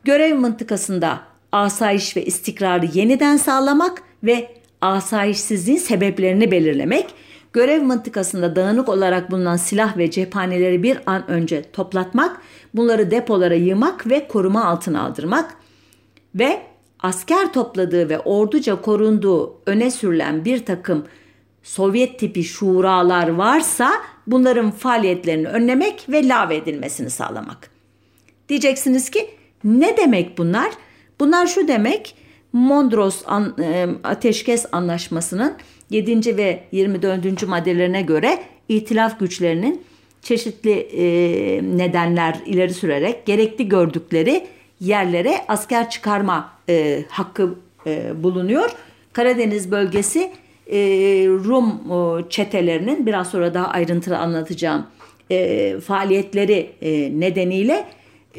Görev 0.03 0.35
mıntıkasında 0.35 1.19
asayiş 1.51 2.17
ve 2.17 2.25
istikrarı 2.25 2.85
yeniden 2.93 3.37
sağlamak 3.37 4.03
ve 4.23 4.51
asayişsizliğin 4.81 5.77
sebeplerini 5.77 6.51
belirlemek, 6.51 7.05
görev 7.53 7.83
mıntıkasında 7.83 8.55
dağınık 8.55 8.89
olarak 8.89 9.31
bulunan 9.31 9.57
silah 9.57 9.97
ve 9.97 10.11
cephaneleri 10.11 10.83
bir 10.83 10.99
an 11.05 11.29
önce 11.29 11.71
toplatmak, 11.71 12.41
bunları 12.73 13.11
depolara 13.11 13.55
yığmak 13.55 14.09
ve 14.09 14.27
koruma 14.27 14.65
altına 14.65 15.01
aldırmak 15.01 15.55
ve 16.35 16.61
asker 16.99 17.53
topladığı 17.53 18.09
ve 18.09 18.19
orduca 18.19 18.81
korunduğu 18.81 19.61
öne 19.65 19.91
sürülen 19.91 20.45
bir 20.45 20.65
takım 20.65 21.05
Sovyet 21.63 22.19
tipi 22.19 22.43
şuralar 22.43 23.27
varsa 23.27 23.91
bunların 24.27 24.71
faaliyetlerini 24.71 25.47
önlemek 25.47 26.05
ve 26.09 26.27
lağvedilmesini 26.27 27.09
sağlamak. 27.09 27.69
Diyeceksiniz 28.49 29.09
ki 29.09 29.29
ne 29.63 29.97
demek 29.97 30.37
bunlar? 30.37 30.71
Bunlar 31.19 31.47
şu 31.47 31.67
demek 31.67 32.15
Mondros 32.53 33.21
an, 33.25 33.55
e, 33.63 33.87
Ateşkes 34.03 34.65
Anlaşması'nın 34.71 35.53
7. 35.89 36.37
ve 36.37 36.63
24. 36.71 37.47
maddelerine 37.47 38.01
göre 38.01 38.39
itilaf 38.69 39.19
güçlerinin 39.19 39.83
çeşitli 40.21 40.71
e, 40.71 41.05
nedenler 41.77 42.35
ileri 42.45 42.73
sürerek 42.73 43.25
gerekli 43.25 43.69
gördükleri 43.69 44.47
yerlere 44.79 45.35
asker 45.47 45.89
çıkarma 45.89 46.51
e, 46.69 47.03
hakkı 47.09 47.55
e, 47.85 48.23
bulunuyor. 48.23 48.71
Karadeniz 49.13 49.71
bölgesi 49.71 50.31
e, 50.67 50.77
Rum 51.27 51.67
e, 51.69 52.29
çetelerinin 52.29 53.05
biraz 53.05 53.29
sonra 53.29 53.53
daha 53.53 53.67
ayrıntılı 53.67 54.17
anlatacağım 54.17 54.85
e, 55.31 55.79
faaliyetleri 55.79 56.69
e, 56.81 57.19
nedeniyle 57.19 57.85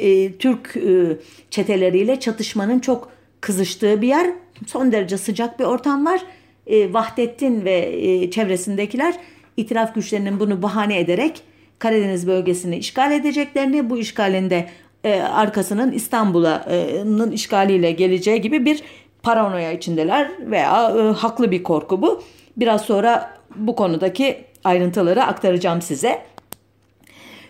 e, 0.00 0.32
Türk 0.38 0.76
e, 0.76 1.16
çeteleriyle 1.50 2.20
çatışmanın 2.20 2.78
çok 2.78 3.08
kızıştığı 3.40 4.02
bir 4.02 4.08
yer. 4.08 4.30
Son 4.66 4.92
derece 4.92 5.18
sıcak 5.18 5.58
bir 5.58 5.64
ortam 5.64 6.06
var. 6.06 6.20
E, 6.66 6.92
Vahdettin 6.92 7.64
ve 7.64 7.78
e, 7.78 8.30
çevresindekiler 8.30 9.14
itiraf 9.56 9.94
güçlerinin 9.94 10.40
bunu 10.40 10.62
bahane 10.62 10.98
ederek 10.98 11.42
Karadeniz 11.78 12.26
bölgesini 12.26 12.76
işgal 12.76 13.12
edeceklerini, 13.12 13.90
bu 13.90 13.98
işgalinde 13.98 14.66
e, 15.04 15.20
arkasının 15.20 15.92
İstanbul'un 15.92 17.30
işgaliyle 17.30 17.90
geleceği 17.90 18.40
gibi 18.40 18.64
bir 18.64 18.82
paranoya 19.22 19.72
içindeler 19.72 20.30
veya 20.40 20.90
e, 20.90 21.00
haklı 21.00 21.50
bir 21.50 21.62
korku 21.62 22.02
bu. 22.02 22.22
Biraz 22.56 22.82
sonra 22.82 23.36
bu 23.56 23.76
konudaki 23.76 24.44
ayrıntıları 24.64 25.24
aktaracağım 25.24 25.82
size. 25.82 26.22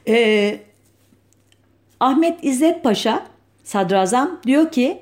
E, 0.09 0.59
Ahmet 2.01 2.45
İzzet 2.45 2.83
Paşa 2.83 3.27
sadrazam 3.65 4.41
diyor 4.47 4.73
ki 4.73 4.99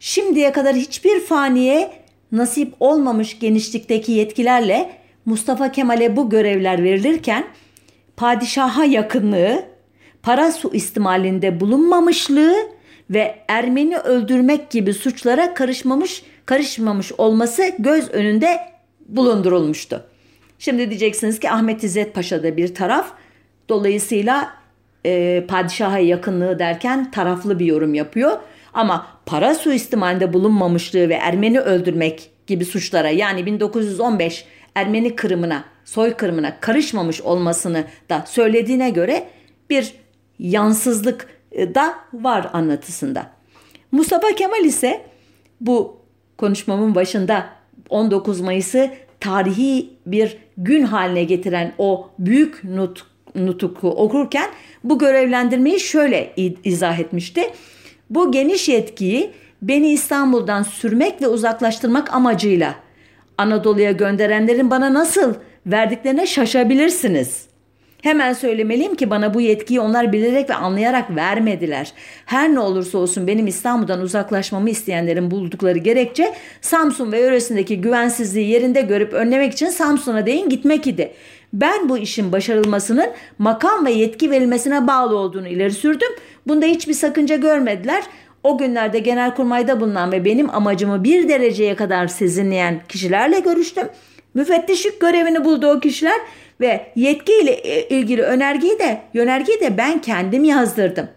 şimdiye 0.00 0.52
kadar 0.52 0.74
hiçbir 0.74 1.20
faniye 1.20 1.92
nasip 2.32 2.74
olmamış 2.80 3.38
genişlikteki 3.38 4.12
yetkilerle 4.12 4.90
Mustafa 5.24 5.72
Kemal'e 5.72 6.16
bu 6.16 6.30
görevler 6.30 6.82
verilirken 6.82 7.44
padişaha 8.16 8.84
yakınlığı, 8.84 9.64
para 10.22 10.52
suistimalinde 10.52 11.60
bulunmamışlığı 11.60 12.54
ve 13.10 13.38
Ermeni 13.48 13.98
öldürmek 13.98 14.70
gibi 14.70 14.94
suçlara 14.94 15.54
karışmamış 15.54 16.22
karışmamış 16.46 17.12
olması 17.12 17.72
göz 17.78 18.10
önünde 18.10 18.58
bulundurulmuştu. 19.08 20.04
Şimdi 20.58 20.90
diyeceksiniz 20.90 21.40
ki 21.40 21.50
Ahmet 21.50 21.84
İzzet 21.84 22.14
Paşa 22.14 22.42
da 22.42 22.56
bir 22.56 22.74
taraf. 22.74 23.12
Dolayısıyla 23.68 24.61
e, 25.06 25.44
padişaha 25.48 25.98
yakınlığı 25.98 26.58
derken 26.58 27.10
taraflı 27.10 27.58
bir 27.58 27.66
yorum 27.66 27.94
yapıyor. 27.94 28.38
Ama 28.74 29.06
para 29.26 29.54
suistimalinde 29.54 30.32
bulunmamışlığı 30.32 31.08
ve 31.08 31.14
Ermeni 31.14 31.60
öldürmek 31.60 32.30
gibi 32.46 32.64
suçlara 32.64 33.10
yani 33.10 33.46
1915 33.46 34.44
Ermeni 34.74 35.16
kırımına, 35.16 35.64
soy 35.84 36.14
kırımına 36.14 36.60
karışmamış 36.60 37.20
olmasını 37.20 37.84
da 38.08 38.24
söylediğine 38.26 38.90
göre 38.90 39.28
bir 39.70 39.94
yansızlık 40.38 41.26
e, 41.52 41.74
da 41.74 41.94
var 42.12 42.50
anlatısında. 42.52 43.30
Mustafa 43.92 44.28
Kemal 44.28 44.64
ise 44.64 45.06
bu 45.60 46.00
konuşmamın 46.38 46.94
başında 46.94 47.46
19 47.88 48.40
Mayıs'ı 48.40 48.90
tarihi 49.20 49.90
bir 50.06 50.38
gün 50.56 50.82
haline 50.82 51.24
getiren 51.24 51.72
o 51.78 52.10
büyük 52.18 52.64
nut, 52.64 53.06
nutuku 53.34 53.88
okurken 53.88 54.50
bu 54.84 54.98
görevlendirmeyi 54.98 55.80
şöyle 55.80 56.32
izah 56.64 56.98
etmişti. 56.98 57.50
Bu 58.10 58.32
geniş 58.32 58.68
yetkiyi 58.68 59.30
beni 59.62 59.88
İstanbul'dan 59.92 60.62
sürmek 60.62 61.22
ve 61.22 61.28
uzaklaştırmak 61.28 62.14
amacıyla 62.14 62.74
Anadolu'ya 63.38 63.92
gönderenlerin 63.92 64.70
bana 64.70 64.94
nasıl 64.94 65.34
verdiklerine 65.66 66.26
şaşabilirsiniz. 66.26 67.46
Hemen 68.02 68.32
söylemeliyim 68.32 68.94
ki 68.94 69.10
bana 69.10 69.34
bu 69.34 69.40
yetkiyi 69.40 69.80
onlar 69.80 70.12
bilerek 70.12 70.50
ve 70.50 70.54
anlayarak 70.54 71.16
vermediler. 71.16 71.92
Her 72.26 72.54
ne 72.54 72.60
olursa 72.60 72.98
olsun 72.98 73.26
benim 73.26 73.46
İstanbul'dan 73.46 74.00
uzaklaşmamı 74.00 74.70
isteyenlerin 74.70 75.30
buldukları 75.30 75.78
gerekçe 75.78 76.34
Samsun 76.60 77.12
ve 77.12 77.20
yöresindeki 77.20 77.80
güvensizliği 77.80 78.48
yerinde 78.48 78.80
görüp 78.80 79.12
önlemek 79.12 79.52
için 79.52 79.68
Samsun'a 79.68 80.26
değin 80.26 80.48
gitmek 80.48 80.86
idi. 80.86 81.12
Ben 81.52 81.88
bu 81.88 81.98
işin 81.98 82.32
başarılmasının 82.32 83.10
makam 83.38 83.86
ve 83.86 83.92
yetki 83.92 84.30
verilmesine 84.30 84.86
bağlı 84.86 85.16
olduğunu 85.16 85.48
ileri 85.48 85.72
sürdüm. 85.72 86.08
Bunda 86.46 86.66
hiçbir 86.66 86.94
sakınca 86.94 87.36
görmediler. 87.36 88.02
O 88.42 88.58
günlerde 88.58 88.98
genelkurmayda 88.98 89.80
bulunan 89.80 90.12
ve 90.12 90.24
benim 90.24 90.50
amacımı 90.50 91.04
bir 91.04 91.28
dereceye 91.28 91.76
kadar 91.76 92.06
sezinleyen 92.06 92.80
kişilerle 92.88 93.40
görüştüm. 93.40 93.88
Müfettişlik 94.34 95.00
görevini 95.00 95.44
buldu 95.44 95.66
o 95.66 95.80
kişiler 95.80 96.20
ve 96.60 96.92
yetki 96.96 97.32
ile 97.32 97.50
e, 97.50 97.88
ilgili 97.88 98.22
önergeyi 98.22 98.78
de 98.78 99.00
yönergeyi 99.14 99.60
de 99.60 99.78
ben 99.78 100.00
kendim 100.00 100.44
yazdırdım. 100.44 101.08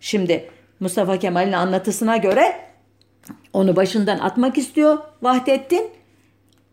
Şimdi 0.00 0.50
Mustafa 0.80 1.18
Kemal'in 1.18 1.52
anlatısına 1.52 2.16
göre 2.16 2.56
onu 3.52 3.76
başından 3.76 4.18
atmak 4.18 4.58
istiyor 4.58 4.98
Vahdettin. 5.22 5.90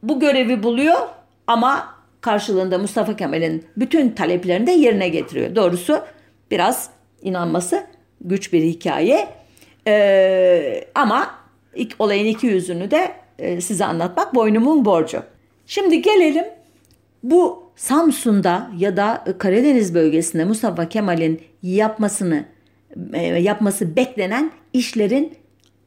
Bu 0.03 0.19
görevi 0.19 0.63
buluyor 0.63 0.99
ama 1.47 1.96
karşılığında 2.27 2.77
Mustafa 2.77 3.15
Kemal'in 3.15 3.65
bütün 3.77 4.09
taleplerini 4.09 4.67
de 4.67 4.71
yerine 4.71 5.09
getiriyor. 5.09 5.55
Doğrusu 5.55 5.99
biraz 6.51 6.89
inanması 7.21 7.83
güç 8.21 8.53
bir 8.53 8.61
hikaye. 8.61 9.27
Ee, 9.87 10.83
ama 10.95 11.35
ilk 11.75 11.95
olayın 11.99 12.25
iki 12.25 12.47
yüzünü 12.47 12.91
de 12.91 13.11
e, 13.39 13.61
size 13.61 13.85
anlatmak 13.85 14.35
boynumun 14.35 14.85
borcu. 14.85 15.23
Şimdi 15.65 16.01
gelelim 16.01 16.45
bu 17.23 17.71
Samsun'da 17.75 18.71
ya 18.77 18.97
da 18.97 19.23
Karadeniz 19.37 19.95
bölgesinde 19.95 20.45
Mustafa 20.45 20.89
Kemal'in 20.89 21.41
yapmasını 21.63 22.45
e, 23.13 23.21
yapması 23.21 23.95
beklenen 23.95 24.51
işlerin 24.73 25.33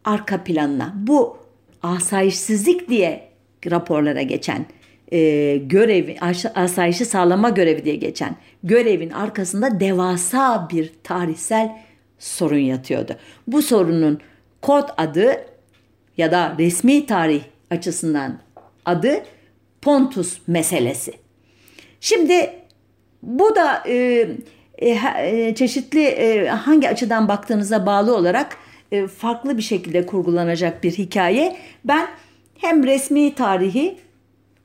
arka 0.04 0.44
planına. 0.44 0.94
Bu 0.96 1.38
asayişsizlik 1.82 2.88
diye 2.88 3.28
raporlara 3.70 4.22
geçen 4.22 4.66
e, 5.12 5.56
görevi, 5.56 6.16
asayişi 6.54 7.04
sağlama 7.04 7.48
görevi 7.48 7.84
diye 7.84 7.96
geçen 7.96 8.36
görevin 8.62 9.10
arkasında 9.10 9.80
devasa 9.80 10.68
bir 10.72 10.92
tarihsel 11.04 11.78
sorun 12.18 12.58
yatıyordu. 12.58 13.16
Bu 13.46 13.62
sorunun 13.62 14.20
kod 14.62 14.88
adı 14.96 15.36
ya 16.16 16.32
da 16.32 16.54
resmi 16.58 17.06
tarih 17.06 17.42
açısından 17.70 18.38
adı 18.84 19.22
Pontus 19.82 20.38
meselesi. 20.46 21.12
Şimdi 22.00 22.50
bu 23.22 23.56
da 23.56 23.82
e, 23.86 24.26
e, 24.78 24.98
e, 25.18 25.54
çeşitli 25.54 26.02
e, 26.02 26.48
hangi 26.48 26.88
açıdan 26.88 27.28
baktığınıza 27.28 27.86
bağlı 27.86 28.16
olarak 28.16 28.56
e, 28.92 29.06
farklı 29.06 29.56
bir 29.56 29.62
şekilde 29.62 30.06
kurgulanacak 30.06 30.84
bir 30.84 30.92
hikaye. 30.92 31.56
Ben 31.84 32.08
hem 32.58 32.84
resmi 32.84 33.34
tarihi 33.34 33.96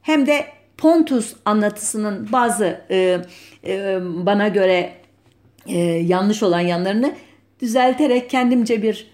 hem 0.05 0.25
de 0.25 0.45
Pontus 0.77 1.33
anlatısının 1.45 2.31
bazı 2.31 2.81
e, 2.89 3.19
e, 3.67 3.99
bana 4.01 4.47
göre 4.47 4.93
e, 5.67 5.79
yanlış 5.81 6.43
olan 6.43 6.59
yanlarını 6.59 7.13
düzelterek 7.61 8.29
kendimce 8.29 8.81
bir 8.81 9.07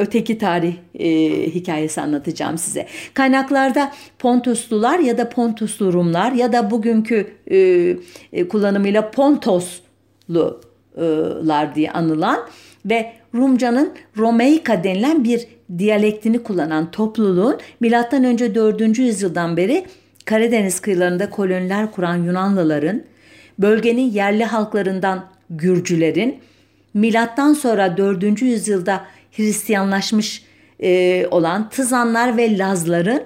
öteki 0.00 0.38
tarih 0.38 0.74
e, 0.98 1.08
hikayesi 1.46 2.00
anlatacağım 2.00 2.58
size. 2.58 2.86
Kaynaklarda 3.14 3.92
Pontuslular 4.18 4.98
ya 4.98 5.18
da 5.18 5.28
Pontuslu 5.28 5.92
Rumlar 5.92 6.32
ya 6.32 6.52
da 6.52 6.70
bugünkü 6.70 7.26
e, 7.50 7.56
e, 8.32 8.48
kullanımıyla 8.48 9.10
Pontoslular 9.10 11.74
diye 11.74 11.90
anılan 11.90 12.40
ve 12.86 13.12
Rumcanın 13.34 13.92
Romeika 14.18 14.84
denilen 14.84 15.24
bir 15.24 15.46
diyalektini 15.78 16.42
kullanan 16.42 16.90
topluluğun 16.90 17.58
M.Ö. 17.80 18.54
4. 18.54 18.98
yüzyıldan 18.98 19.56
beri 19.56 19.86
Karadeniz 20.24 20.80
kıyılarında 20.80 21.30
koloniler 21.30 21.92
kuran 21.92 22.16
Yunanlıların, 22.16 23.02
bölgenin 23.58 24.10
yerli 24.10 24.44
halklarından 24.44 25.26
Gürcülerin, 25.50 26.38
milattan 26.94 27.52
sonra 27.52 27.96
4. 27.96 28.42
yüzyılda 28.42 29.04
Hristiyanlaşmış 29.32 30.44
e, 30.80 31.26
olan 31.30 31.68
Tızanlar 31.68 32.36
ve 32.36 32.58
Lazların 32.58 33.22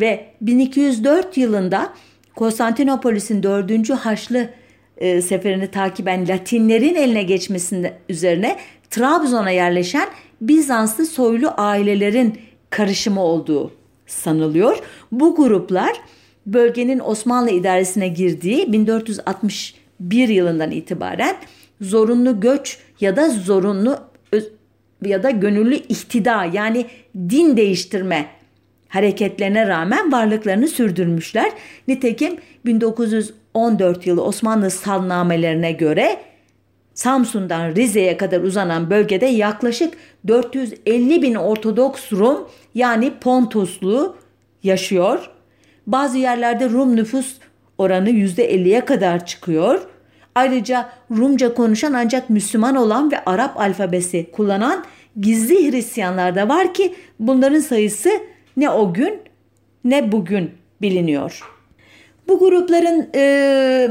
ve 0.00 0.26
1204 0.40 1.36
yılında 1.36 1.92
Konstantinopolis'in 2.36 3.42
4. 3.42 3.90
Haçlı 3.90 4.48
e, 4.96 5.22
seferini 5.22 5.70
takiben 5.70 6.28
Latinlerin 6.28 6.94
eline 6.94 7.22
geçmesinin 7.22 7.90
üzerine 8.08 8.56
Trabzon'a 8.90 9.50
yerleşen 9.50 10.08
Bizanslı 10.40 11.06
soylu 11.06 11.52
ailelerin 11.56 12.38
karışımı 12.70 13.22
olduğu 13.22 13.72
sanılıyor. 14.06 14.78
Bu 15.12 15.36
gruplar 15.36 16.00
bölgenin 16.46 17.00
Osmanlı 17.04 17.50
idaresine 17.50 18.08
girdiği 18.08 18.72
1461 18.72 20.28
yılından 20.28 20.70
itibaren 20.70 21.36
zorunlu 21.80 22.40
göç 22.40 22.78
ya 23.00 23.16
da 23.16 23.30
zorunlu 23.30 23.98
ya 25.04 25.22
da 25.22 25.30
gönüllü 25.30 25.74
ihtida 25.74 26.44
yani 26.44 26.86
din 27.16 27.56
değiştirme 27.56 28.26
hareketlerine 28.88 29.66
rağmen 29.66 30.12
varlıklarını 30.12 30.68
sürdürmüşler. 30.68 31.52
Nitekim 31.88 32.36
1914 32.66 34.06
yılı 34.06 34.22
Osmanlı 34.22 34.70
salnamelerine 34.70 35.72
göre 35.72 36.16
Samsun'dan 36.94 37.74
Rize'ye 37.74 38.16
kadar 38.16 38.40
uzanan 38.40 38.90
bölgede 38.90 39.26
yaklaşık 39.26 39.94
450 40.26 41.22
bin 41.22 41.34
Ortodoks 41.34 42.12
Rum 42.12 42.48
yani 42.74 43.12
Pontuslu 43.20 44.16
yaşıyor. 44.62 45.30
Bazı 45.86 46.18
yerlerde 46.18 46.70
Rum 46.70 46.96
nüfus 46.96 47.38
oranı 47.78 48.10
%50'ye 48.10 48.84
kadar 48.84 49.26
çıkıyor. 49.26 49.80
Ayrıca 50.34 50.88
Rumca 51.10 51.54
konuşan 51.54 51.92
ancak 51.92 52.30
Müslüman 52.30 52.76
olan 52.76 53.10
ve 53.12 53.24
Arap 53.24 53.60
alfabesi 53.60 54.26
kullanan 54.32 54.84
gizli 55.20 55.72
Hristiyanlar 55.72 56.34
da 56.34 56.48
var 56.48 56.74
ki 56.74 56.94
bunların 57.18 57.60
sayısı 57.60 58.10
ne 58.56 58.70
o 58.70 58.94
gün 58.94 59.20
ne 59.84 60.12
bugün 60.12 60.50
biliniyor. 60.82 61.42
Bu 62.28 62.38
grupların 62.38 63.10
e, 63.14 63.88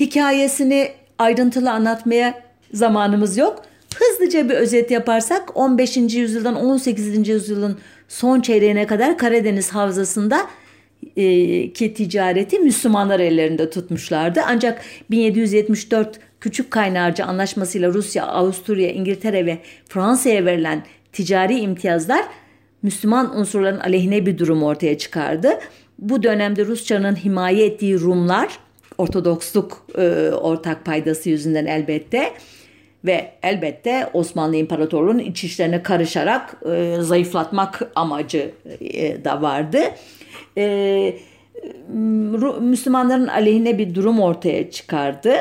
hikayesini 0.00 0.88
ayrıntılı 1.18 1.70
anlatmaya 1.70 2.42
zamanımız 2.72 3.36
yok. 3.36 3.62
Hızlıca 3.94 4.48
bir 4.48 4.54
özet 4.54 4.90
yaparsak 4.90 5.56
15. 5.56 5.96
yüzyıldan 5.96 6.54
18. 6.54 7.28
yüzyılın 7.28 7.78
son 8.08 8.40
çeyreğine 8.40 8.86
kadar 8.86 9.18
Karadeniz 9.18 9.70
Havzası'nda 9.70 10.46
ki 11.74 11.94
ticareti 11.94 12.58
Müslümanlar 12.58 13.20
ellerinde 13.20 13.70
tutmuşlardı. 13.70 14.40
Ancak 14.46 14.82
1774 15.10 16.20
Küçük 16.40 16.70
Kaynarca 16.70 17.24
Anlaşması'yla 17.24 17.92
Rusya, 17.92 18.26
Avusturya, 18.26 18.90
İngiltere 18.90 19.46
ve 19.46 19.58
Fransa'ya 19.88 20.44
verilen 20.44 20.84
ticari 21.12 21.58
imtiyazlar 21.58 22.24
Müslüman 22.82 23.38
unsurların 23.38 23.80
aleyhine 23.80 24.26
bir 24.26 24.38
durum 24.38 24.62
ortaya 24.62 24.98
çıkardı. 24.98 25.58
Bu 25.98 26.22
dönemde 26.22 26.66
Rusçanın 26.66 27.16
himaye 27.16 27.66
ettiği 27.66 28.00
Rumlar 28.00 28.58
Ortodoksluk 28.98 29.86
e, 29.98 30.30
ortak 30.30 30.84
paydası 30.84 31.30
yüzünden 31.30 31.66
elbette 31.66 32.32
ve 33.04 33.32
elbette 33.42 34.10
Osmanlı 34.12 34.56
İmparatorluğu'nun 34.56 35.18
iç 35.18 35.44
işlerine 35.44 35.82
karışarak 35.82 36.56
e, 36.72 36.96
zayıflatmak 37.00 37.90
amacı 37.94 38.50
e, 38.80 39.24
da 39.24 39.42
vardı. 39.42 39.78
E, 40.56 41.14
Müslümanların 42.60 43.26
aleyhine 43.26 43.78
bir 43.78 43.94
durum 43.94 44.20
ortaya 44.20 44.70
çıkardı. 44.70 45.34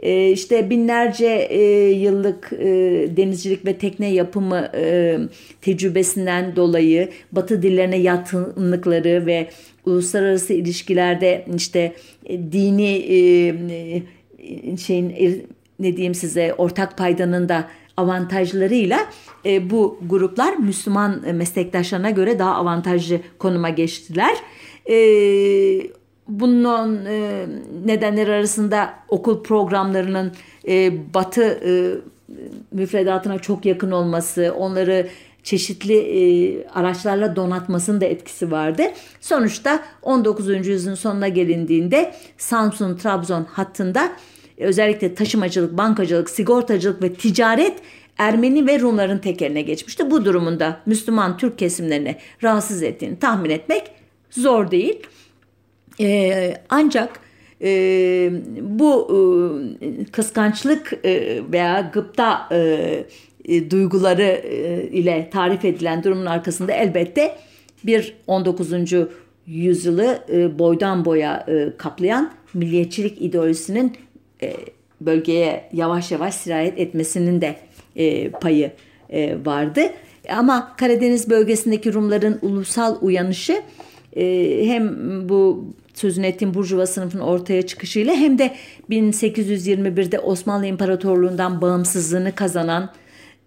E, 0.00 0.30
işte 0.30 0.70
binlerce 0.70 1.26
e, 1.50 1.62
yıllık 1.90 2.52
e, 2.52 2.66
denizcilik 3.16 3.66
ve 3.66 3.78
tekne 3.78 4.12
yapımı 4.12 4.68
e, 4.74 5.18
tecrübesinden 5.60 6.56
dolayı 6.56 7.08
Batı 7.32 7.62
dillerine 7.62 7.98
yatkınlıkları 7.98 9.26
ve 9.26 9.48
uluslararası 9.86 10.52
ilişkilerde 10.52 11.44
işte 11.56 11.92
e, 12.26 12.52
dini 12.52 12.90
e, 12.90 13.48
e 14.72 14.76
şeyin 14.76 15.10
e, 15.10 15.55
ne 15.78 15.96
diyeyim 15.96 16.14
size 16.14 16.54
ortak 16.58 16.98
paydanın 16.98 17.48
da 17.48 17.68
avantajlarıyla 17.96 18.98
e, 19.46 19.70
bu 19.70 19.98
gruplar 20.06 20.56
Müslüman 20.56 21.22
meslektaşlarına 21.34 22.10
göre 22.10 22.38
daha 22.38 22.54
avantajlı 22.54 23.20
konuma 23.38 23.68
geçtiler. 23.70 24.36
E, 24.90 24.96
bunun 26.28 27.04
e, 27.06 27.46
nedenleri 27.84 28.32
arasında 28.32 28.94
okul 29.08 29.42
programlarının 29.42 30.32
e, 30.68 30.92
batı 31.14 31.42
e, 31.42 31.70
müfredatına 32.72 33.38
çok 33.38 33.66
yakın 33.66 33.90
olması, 33.90 34.54
onları 34.58 35.08
çeşitli 35.42 35.96
e, 35.96 36.68
araçlarla 36.68 37.36
donatmasının 37.36 38.00
da 38.00 38.04
etkisi 38.04 38.50
vardı. 38.50 38.82
Sonuçta 39.20 39.82
19. 40.02 40.66
yüzyılın 40.66 40.94
sonuna 40.94 41.28
gelindiğinde 41.28 42.14
Samsun-Trabzon 42.38 43.44
hattında 43.44 44.12
özellikle 44.58 45.14
taşımacılık, 45.14 45.78
bankacılık, 45.78 46.30
sigortacılık 46.30 47.02
ve 47.02 47.14
ticaret 47.14 47.74
Ermeni 48.18 48.66
ve 48.66 48.80
Rumların 48.80 49.18
tekeline 49.18 49.62
geçmişti. 49.62 50.10
Bu 50.10 50.24
durumunda 50.24 50.80
Müslüman 50.86 51.36
Türk 51.36 51.58
kesimlerini 51.58 52.16
rahatsız 52.42 52.82
ettiğini 52.82 53.18
tahmin 53.18 53.50
etmek 53.50 53.82
zor 54.30 54.70
değil. 54.70 55.02
Ee, 56.00 56.54
ancak 56.68 57.20
e, 57.62 58.30
bu 58.60 59.08
e, 59.80 60.04
kıskançlık 60.04 60.92
e, 61.04 61.42
veya 61.52 61.90
gıpta 61.94 62.48
e, 62.52 63.04
e, 63.44 63.70
duyguları 63.70 64.22
e, 64.22 64.88
ile 64.92 65.30
tarif 65.32 65.64
edilen 65.64 66.04
durumun 66.04 66.26
arkasında 66.26 66.72
elbette 66.72 67.36
bir 67.84 68.16
19. 68.26 68.72
yüzyılı 69.46 70.18
e, 70.32 70.58
boydan 70.58 71.04
boya 71.04 71.46
e, 71.48 71.76
kaplayan 71.76 72.32
milliyetçilik 72.54 73.22
ideolojisinin 73.22 73.92
e, 74.42 74.52
bölgeye 75.00 75.68
yavaş 75.72 76.12
yavaş 76.12 76.34
sirayet 76.34 76.78
etmesinin 76.78 77.40
de 77.40 77.56
e, 77.96 78.30
payı 78.30 78.72
e, 79.10 79.36
vardı. 79.44 79.80
Ama 80.28 80.76
Karadeniz 80.76 81.30
bölgesindeki 81.30 81.92
Rumların 81.92 82.38
ulusal 82.42 82.96
uyanışı 83.00 83.62
hem 84.64 84.88
bu 85.28 85.64
sözünü 85.94 86.26
ettiğim 86.26 86.54
Burjuva 86.54 86.86
sınıfının 86.86 87.22
ortaya 87.22 87.62
çıkışıyla 87.62 88.14
hem 88.14 88.38
de 88.38 88.54
1821'de 88.90 90.18
Osmanlı 90.18 90.66
İmparatorluğundan 90.66 91.60
bağımsızlığını 91.60 92.34
kazanan 92.34 92.92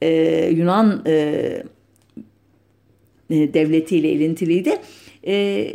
e, 0.01 0.09
Yunan 0.51 1.03
e, 1.05 1.63
devletiyle 3.29 4.09
ilintiliydi. 4.09 4.77
E, 5.27 5.73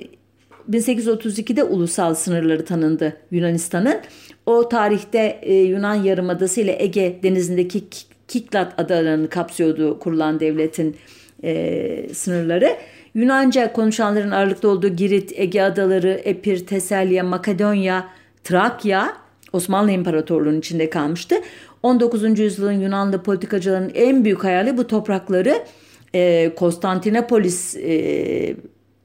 1832'de 0.71 1.65
ulusal 1.65 2.15
sınırları 2.15 2.65
tanındı 2.65 3.17
Yunanistan'ın. 3.31 4.01
O 4.47 4.69
tarihte 4.69 5.39
e, 5.43 5.55
Yunan 5.55 5.95
Yarımadası 5.95 6.61
ile 6.61 6.77
Ege 6.83 7.19
denizindeki 7.23 7.85
Kiklat 8.29 8.81
adalarını 8.81 9.29
kapsıyordu 9.29 9.99
kurulan 9.99 10.41
devletin 10.41 10.97
e, 11.45 12.15
sınırları. 12.15 12.77
Yunanca 13.15 13.73
konuşanların 13.73 14.31
ağırlıkta 14.31 14.69
olduğu 14.69 14.89
Girit, 14.89 15.33
Ege 15.35 15.63
adaları, 15.63 16.21
Epir, 16.25 16.67
Teselya, 16.67 17.25
Makedonya, 17.25 18.09
Trakya 18.45 19.17
Osmanlı 19.53 19.91
İmparatorluğu'nun 19.91 20.59
içinde 20.59 20.91
kalmıştı. 20.91 21.35
19. 21.83 22.39
yüzyılın 22.39 22.81
Yunanlı 22.81 23.23
politikacıların 23.23 23.93
en 23.95 24.25
büyük 24.25 24.45
hayali 24.45 24.77
bu 24.77 24.87
toprakları 24.87 25.65
e, 26.15 26.53
Konstantinopolis 26.57 27.77
e, 27.77 28.57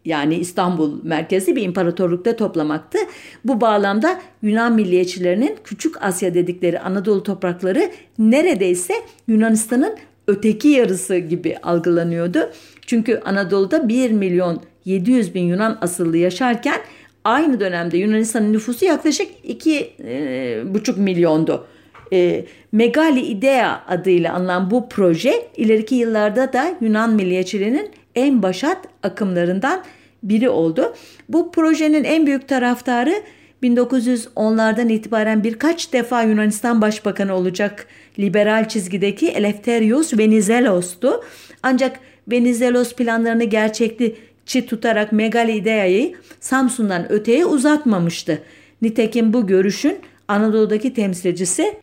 yani 0.06 0.36
İstanbul 0.36 1.04
merkezi 1.04 1.56
bir 1.56 1.62
imparatorlukta 1.62 2.36
toplamaktı. 2.36 2.98
Bu 3.46 3.62
bağlamda 3.62 4.22
Yunan 4.42 4.74
milliyetçilerinin 4.74 5.56
Küçük 5.64 6.04
Asya 6.04 6.34
dedikleri 6.34 6.80
Anadolu 6.80 7.24
toprakları 7.24 7.92
neredeyse 8.20 8.94
Yunanistan'ın 9.28 9.96
öteki 10.28 10.68
yarısı 10.68 11.18
gibi 11.18 11.58
algılanıyordu. 11.64 12.50
Çünkü 12.86 13.22
Anadolu'da 13.26 13.90
1 13.90 14.12
milyon 14.12 14.62
700 14.86 15.36
bin 15.36 15.44
Yunan 15.44 15.78
asıllı 15.82 16.18
yaşarken 16.18 16.78
aynı 17.24 17.60
dönemde 17.60 17.98
Yunanistan'ın 17.98 18.54
nüfusu 18.54 18.86
yaklaşık 18.86 19.28
2,5 19.48 21.00
e, 21.00 21.02
milyondu. 21.02 21.66
E, 22.14 22.46
Megali 22.72 23.22
Idea 23.22 23.84
adıyla 23.88 24.34
anılan 24.34 24.72
bu 24.72 24.90
proje 24.90 25.34
ileriki 25.58 25.96
yıllarda 25.96 26.54
da 26.54 26.78
Yunan 26.82 27.16
milliyetçiliğinin 27.16 27.92
en 28.16 28.44
başat 28.44 28.78
akımlarından 29.04 29.84
biri 30.24 30.50
oldu. 30.50 30.94
Bu 31.30 31.52
projenin 31.52 32.04
en 32.04 32.26
büyük 32.26 32.48
taraftarı 32.48 33.24
1910'lardan 33.64 34.92
itibaren 34.92 35.44
birkaç 35.44 35.94
defa 35.94 36.24
Yunanistan 36.24 36.82
Başbakanı 36.82 37.36
olacak 37.36 37.88
liberal 38.20 38.68
çizgideki 38.68 39.28
Eleftherios 39.28 40.18
Venizelos'tu. 40.18 41.24
Ancak 41.64 42.00
Venizelos 42.28 42.94
planlarını 42.94 43.44
gerçekçi 43.44 44.66
tutarak 44.66 45.12
Megali 45.12 45.52
Idea'yı 45.52 46.16
Samsun'dan 46.40 47.12
öteye 47.12 47.46
uzatmamıştı. 47.46 48.42
Nitekim 48.82 49.34
bu 49.34 49.48
görüşün 49.48 50.00
Anadolu'daki 50.28 50.94
temsilcisi 50.94 51.76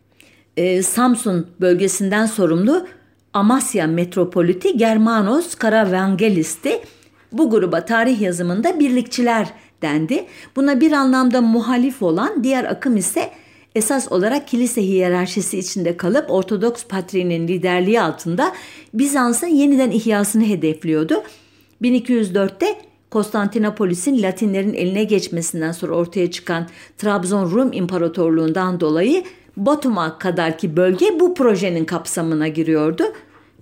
e, 0.57 0.83
Samsun 0.83 1.47
bölgesinden 1.61 2.25
sorumlu 2.25 2.87
Amasya 3.33 3.87
Metropoliti 3.87 4.77
Germanos 4.77 5.55
Karavangelis'ti. 5.55 6.79
Bu 7.31 7.49
gruba 7.49 7.85
tarih 7.85 8.21
yazımında 8.21 8.79
birlikçiler 8.79 9.47
dendi. 9.81 10.25
Buna 10.55 10.81
bir 10.81 10.91
anlamda 10.91 11.41
muhalif 11.41 12.01
olan 12.01 12.43
diğer 12.43 12.63
akım 12.63 12.97
ise 12.97 13.31
esas 13.75 14.11
olarak 14.11 14.47
kilise 14.47 14.81
hiyerarşisi 14.81 15.59
içinde 15.59 15.97
kalıp 15.97 16.31
Ortodoks 16.31 16.85
patriğinin 16.85 17.47
liderliği 17.47 18.01
altında 18.01 18.53
Bizans'ın 18.93 19.47
yeniden 19.47 19.91
ihyasını 19.91 20.45
hedefliyordu. 20.45 21.23
1204'te 21.81 22.75
Konstantinopolis'in 23.11 24.21
Latinlerin 24.23 24.73
eline 24.73 25.03
geçmesinden 25.03 25.71
sonra 25.71 25.95
ortaya 25.95 26.31
çıkan 26.31 26.67
Trabzon 26.97 27.51
Rum 27.51 27.73
İmparatorluğundan 27.73 28.79
dolayı 28.79 29.23
Batum'a 29.57 30.17
kadarki 30.17 30.77
bölge 30.77 31.19
bu 31.19 31.33
projenin 31.33 31.85
kapsamına 31.85 32.47
giriyordu. 32.47 33.03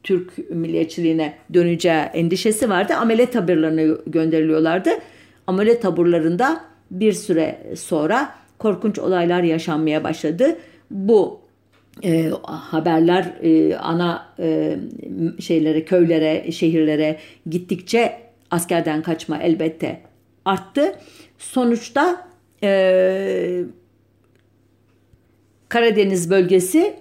Türk 0.03 0.51
milliyetçiliğine 0.51 1.35
döneceği 1.55 1.95
endişesi 1.95 2.71
vardı. 2.71 2.95
Amele 2.95 3.27
tabirlerine 3.27 3.87
gönderiliyorlardı. 4.07 4.91
Amele 5.47 5.81
taburlarında 5.81 6.61
bir 6.91 7.13
süre 7.13 7.59
sonra 7.77 8.35
korkunç 8.59 8.99
olaylar 8.99 9.43
yaşanmaya 9.43 10.05
başladı. 10.05 10.59
Bu 10.91 11.41
e, 12.05 12.31
haberler 12.43 13.35
e, 13.43 13.77
ana 13.77 14.27
e, 14.39 14.77
şeylere, 15.41 15.85
köylere, 15.85 16.53
şehirlere 16.53 17.19
gittikçe 17.51 18.19
askerden 18.51 19.03
kaçma 19.03 19.39
elbette 19.39 20.01
arttı. 20.45 20.95
Sonuçta 21.39 22.29
e, 22.63 23.63
Karadeniz 25.69 26.31
bölgesi 26.31 26.95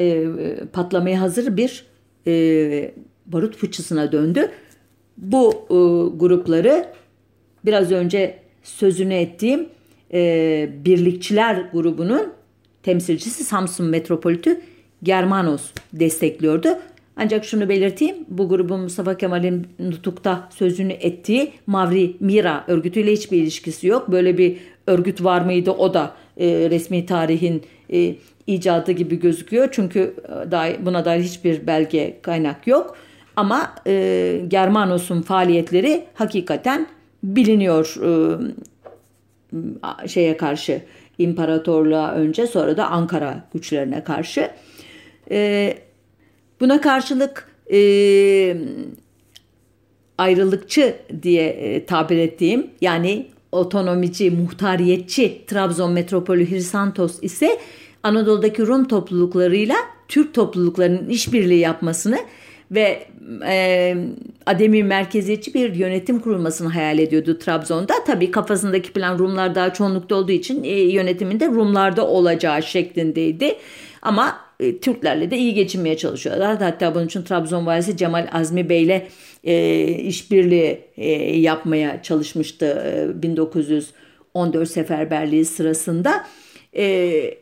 e, 0.00 0.26
patlamaya 0.72 1.20
hazır 1.20 1.56
bir 1.56 1.84
e, 2.26 2.94
barut 3.26 3.56
fıçısına 3.56 4.12
döndü. 4.12 4.50
Bu 5.18 5.52
e, 5.52 5.76
grupları 6.16 6.86
biraz 7.64 7.92
önce 7.92 8.38
sözünü 8.62 9.14
ettiğim 9.14 9.68
e, 10.12 10.70
birlikçiler 10.84 11.64
grubunun 11.72 12.32
temsilcisi 12.82 13.44
Samsun 13.44 13.86
Metropolitü 13.86 14.60
Germanos 15.02 15.72
destekliyordu. 15.92 16.68
Ancak 17.16 17.44
şunu 17.44 17.68
belirteyim, 17.68 18.16
bu 18.28 18.48
grubun 18.48 18.80
Mustafa 18.80 19.16
Kemal'in 19.16 19.66
nutukta 19.78 20.48
sözünü 20.54 20.92
ettiği 20.92 21.52
Mavri 21.66 22.16
Mira 22.20 22.64
örgütüyle 22.68 23.12
hiçbir 23.12 23.42
ilişkisi 23.42 23.86
yok. 23.86 24.12
Böyle 24.12 24.38
bir 24.38 24.56
örgüt 24.86 25.24
var 25.24 25.40
mıydı 25.40 25.70
o 25.70 25.94
da 25.94 26.14
e, 26.36 26.70
resmi 26.70 27.06
tarihin 27.06 27.62
e, 27.92 28.14
icadı 28.46 28.92
gibi 28.92 29.20
gözüküyor. 29.20 29.68
Çünkü 29.72 30.14
e, 30.52 30.86
buna 30.86 31.04
dair 31.04 31.22
hiçbir 31.22 31.66
belge 31.66 32.18
kaynak 32.22 32.66
yok. 32.66 32.96
Ama 33.36 33.74
e, 33.86 34.40
Germanos'un 34.48 35.22
faaliyetleri 35.22 36.04
hakikaten 36.14 36.86
biliniyor 37.22 37.96
e, 38.02 38.38
şeye 40.08 40.36
karşı 40.36 40.82
İmparatorluğa 41.18 42.12
önce 42.12 42.46
sonra 42.46 42.76
da 42.76 42.90
Ankara 42.90 43.44
güçlerine 43.54 44.04
karşı. 44.04 44.50
E, 45.30 45.74
buna 46.60 46.80
karşılık 46.80 47.48
e, 47.72 48.56
ayrılıkçı 50.18 50.96
diye 51.22 51.48
e, 51.48 51.86
tabir 51.86 52.18
ettiğim 52.18 52.70
yani 52.80 53.26
otonomici, 53.52 54.30
muhtariyetçi 54.30 55.44
Trabzon 55.46 55.92
metropolü 55.92 56.50
Hirsantos 56.50 57.18
ise 57.22 57.58
Anadolu'daki 58.02 58.66
Rum 58.66 58.88
topluluklarıyla 58.88 59.76
Türk 60.08 60.34
topluluklarının 60.34 61.08
işbirliği 61.08 61.58
yapmasını 61.58 62.18
ve 62.70 63.06
e, 63.46 63.94
ademi 64.46 64.84
merkeziyetçi 64.84 65.54
bir 65.54 65.74
yönetim 65.74 66.20
kurulmasını 66.20 66.68
hayal 66.68 66.98
ediyordu 66.98 67.38
Trabzon'da. 67.38 67.94
Tabii 68.06 68.30
kafasındaki 68.30 68.92
plan 68.92 69.18
Rumlar 69.18 69.54
daha 69.54 69.72
çoğunlukta 69.72 70.14
olduğu 70.14 70.32
için 70.32 70.64
e, 70.64 70.70
yönetiminde 70.70 71.46
Rumlarda 71.46 72.06
olacağı 72.06 72.62
şeklindeydi. 72.62 73.56
Ama 74.02 74.38
e, 74.60 74.78
Türklerle 74.78 75.30
de 75.30 75.38
iyi 75.38 75.54
geçinmeye 75.54 75.96
çalışıyorlar. 75.96 76.58
Hatta 76.58 76.94
bunun 76.94 77.06
için 77.06 77.22
Trabzon 77.22 77.66
valisi 77.66 77.96
Cemal 77.96 78.28
Azmi 78.32 78.68
Bey 78.68 78.82
ile 78.82 79.08
e, 79.44 79.86
işbirliği 79.88 80.80
e, 80.96 81.10
yapmaya 81.38 82.02
çalışmıştı 82.02 82.66
e, 83.16 83.22
1914 83.22 84.70
seferberliği 84.70 85.44
sırasında. 85.44 86.26
E, 86.76 87.34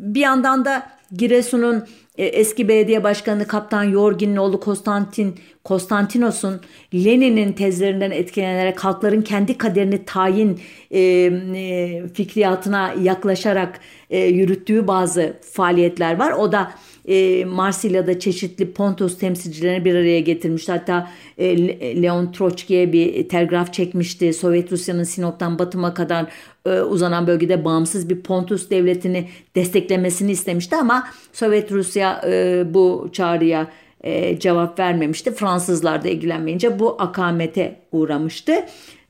bir 0.00 0.20
yandan 0.20 0.64
da 0.64 0.92
Giresun'un 1.12 1.84
e, 2.18 2.24
eski 2.24 2.68
belediye 2.68 3.04
başkanı 3.04 3.46
Kaptan 3.46 3.84
Yorgin'in 3.84 4.36
oğlu 4.36 4.60
Konstantin 4.60 5.34
Konstantinos'un 5.64 6.60
Lenin'in 6.94 7.52
tezlerinden 7.52 8.10
etkilenerek 8.10 8.84
halkların 8.84 9.22
kendi 9.22 9.58
kaderini 9.58 10.04
tayin 10.04 10.60
e, 10.90 11.00
e, 11.00 12.08
fikriyatına 12.08 12.94
yaklaşarak 13.02 13.80
e, 14.10 14.18
yürüttüğü 14.18 14.86
bazı 14.86 15.36
faaliyetler 15.52 16.18
var. 16.18 16.32
O 16.32 16.52
da 16.52 16.72
e, 17.08 17.44
Marsilya'da 17.44 18.18
çeşitli 18.18 18.72
Pontos 18.72 19.18
temsilcilerini 19.18 19.84
bir 19.84 19.94
araya 19.94 20.20
getirmişti. 20.20 20.72
Hatta 20.72 21.10
e, 21.38 22.02
Leon 22.02 22.32
Troçki'ye 22.32 22.92
bir 22.92 23.28
telgraf 23.28 23.72
çekmişti. 23.72 24.32
Sovyet 24.32 24.72
Rusya'nın 24.72 25.04
Sinop'tan 25.04 25.58
Batım'a 25.58 25.94
kadar 25.94 26.26
e, 26.66 26.80
uzanan 26.80 27.26
bölgede 27.26 27.64
bağımsız 27.64 28.10
bir 28.10 28.20
Pontus 28.20 28.70
devletini 28.70 29.28
desteklemesini 29.54 30.30
istemişti 30.30 30.76
ama 30.76 31.08
Sovyet 31.32 31.72
Rusya 31.72 32.22
e, 32.26 32.64
bu 32.74 33.08
çağrıya 33.12 33.66
e, 34.04 34.38
cevap 34.38 34.78
vermemişti. 34.78 35.34
Fransızlar 35.34 36.04
da 36.04 36.08
ilgilenmeyince 36.08 36.78
bu 36.78 36.96
akamete 36.98 37.80
uğramıştı. 37.92 38.52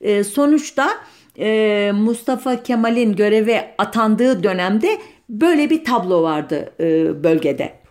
E, 0.01 0.25
sonuçta 0.25 0.89
e, 1.39 1.91
Mustafa 1.95 2.63
Kemal'in 2.63 3.17
göreve 3.17 3.75
atandığı 3.79 4.43
dönemde 4.43 4.99
böyle 5.29 5.71
bir 5.71 5.85
tablo 5.85 6.23
vardı 6.23 6.73
e, 6.81 7.25
bölgede. 7.25 7.82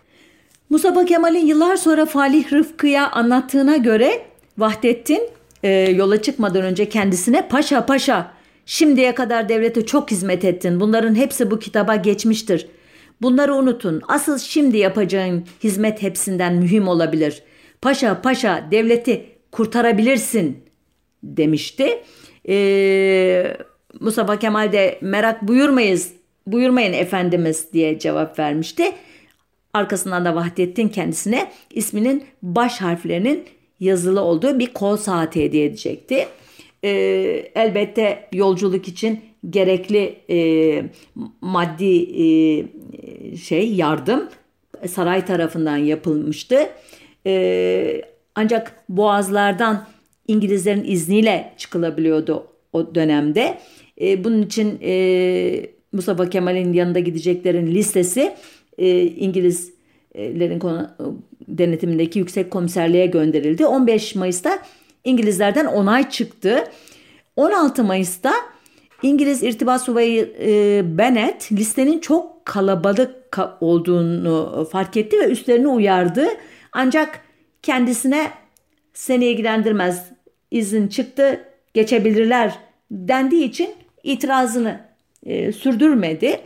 Mustafa 0.72 1.04
Kemal'in 1.04 1.46
yıllar 1.46 1.76
sonra 1.76 2.06
Falih 2.06 2.52
Rıfkı'ya 2.52 3.10
anlattığına 3.10 3.76
göre 3.76 4.22
Vahdettin 4.58 5.22
e, 5.62 5.70
yola 5.70 6.22
çıkmadan 6.22 6.62
önce 6.62 6.88
kendisine 6.88 7.48
paşa 7.48 7.86
paşa 7.86 8.32
şimdiye 8.66 9.14
kadar 9.14 9.48
devlete 9.48 9.86
çok 9.86 10.10
hizmet 10.10 10.44
ettin. 10.44 10.80
Bunların 10.80 11.14
hepsi 11.14 11.50
bu 11.50 11.58
kitaba 11.58 11.96
geçmiştir. 11.96 12.66
Bunları 13.22 13.54
unutun. 13.54 14.02
Asıl 14.08 14.38
şimdi 14.38 14.78
yapacağın 14.78 15.44
hizmet 15.64 16.02
hepsinden 16.02 16.54
mühim 16.54 16.88
olabilir. 16.88 17.42
Paşa 17.82 18.22
paşa 18.22 18.68
devleti 18.70 19.26
kurtarabilirsin 19.50 20.58
demişti. 21.22 22.02
Ee, 22.48 23.56
Mustafa 24.00 24.38
Kemal 24.38 24.72
de 24.72 24.98
merak 25.00 25.42
buyurmayız, 25.42 26.12
buyurmayın 26.46 26.92
efendimiz 26.92 27.72
diye 27.72 27.98
cevap 27.98 28.38
vermişti. 28.38 28.92
Arkasından 29.72 30.24
da 30.24 30.34
Vahdettin 30.34 30.88
kendisine 30.88 31.52
isminin 31.70 32.24
baş 32.42 32.80
harflerinin 32.80 33.44
yazılı 33.80 34.20
olduğu 34.20 34.58
bir 34.58 34.66
kol 34.66 34.96
saati 34.96 35.44
hediye 35.44 35.64
edecekti. 35.64 36.26
Ee, 36.84 36.90
elbette 37.54 38.28
yolculuk 38.32 38.88
için 38.88 39.20
gerekli 39.50 40.16
e, 40.30 40.84
maddi 41.40 42.22
e, 42.22 42.26
şey 43.36 43.74
yardım 43.74 44.28
saray 44.88 45.24
tarafından 45.24 45.76
yapılmıştı. 45.76 46.68
E, 47.26 48.02
ancak 48.34 48.84
boğazlardan 48.88 49.86
İngilizlerin 50.28 50.84
izniyle 50.84 51.52
çıkılabiliyordu 51.56 52.46
o 52.72 52.94
dönemde. 52.94 53.58
E, 54.00 54.24
bunun 54.24 54.42
için 54.42 54.78
e, 54.82 55.66
Mustafa 55.92 56.30
Kemal'in 56.30 56.72
yanında 56.72 56.98
gideceklerin 56.98 57.66
listesi 57.66 58.34
e, 58.78 59.02
İngilizlerin 59.02 60.58
konu, 60.58 60.90
denetimindeki 61.48 62.18
yüksek 62.18 62.50
komiserliğe 62.50 63.06
gönderildi. 63.06 63.66
15 63.66 64.14
Mayıs'ta 64.14 64.58
İngilizlerden 65.04 65.66
onay 65.66 66.10
çıktı. 66.10 66.64
16 67.36 67.84
Mayıs'ta 67.84 68.32
İngiliz 69.02 69.42
irtibat 69.42 69.82
subayı 69.82 70.32
e, 70.40 70.82
Bennett 70.98 71.52
listenin 71.52 71.98
çok 71.98 72.46
kalabalık 72.46 73.38
olduğunu 73.60 74.68
fark 74.72 74.96
etti 74.96 75.18
ve 75.20 75.24
üstlerini 75.24 75.68
uyardı. 75.68 76.26
Ancak 76.72 77.20
kendisine 77.62 78.30
seni 78.94 79.24
ilgilendirmez 79.24 80.12
izin 80.50 80.88
çıktı 80.88 81.40
geçebilirler 81.74 82.58
dendiği 82.90 83.44
için 83.44 83.70
itirazını 84.02 84.80
e, 85.26 85.52
sürdürmedi. 85.52 86.40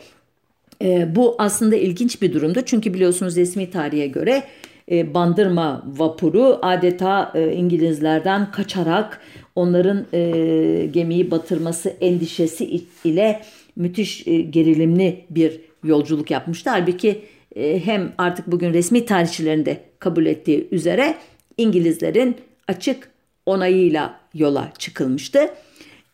E, 0.83 1.15
bu 1.15 1.35
aslında 1.37 1.75
ilginç 1.75 2.21
bir 2.21 2.33
durumdu 2.33 2.61
çünkü 2.65 2.93
biliyorsunuz 2.93 3.35
resmi 3.35 3.71
tarihe 3.71 4.07
göre 4.07 4.43
e, 4.91 5.13
bandırma 5.13 5.83
vapuru 5.97 6.59
adeta 6.61 7.31
e, 7.35 7.53
İngilizlerden 7.53 8.51
kaçarak 8.51 9.21
onların 9.55 10.05
e, 10.13 10.85
gemiyi 10.85 11.31
batırması 11.31 11.89
endişesi 11.89 12.83
ile 13.03 13.41
müthiş 13.75 14.27
e, 14.27 14.41
gerilimli 14.41 15.25
bir 15.29 15.61
yolculuk 15.83 16.31
yapmıştı. 16.31 16.69
Halbuki 16.69 17.21
e, 17.55 17.85
hem 17.85 18.13
artık 18.17 18.47
bugün 18.47 18.73
resmi 18.73 19.05
tarihçilerin 19.05 19.65
de 19.65 19.81
kabul 19.99 20.25
ettiği 20.25 20.67
üzere 20.71 21.15
İngilizlerin 21.57 22.35
açık 22.67 23.09
onayıyla 23.45 24.19
yola 24.33 24.71
çıkılmıştı. 24.77 25.39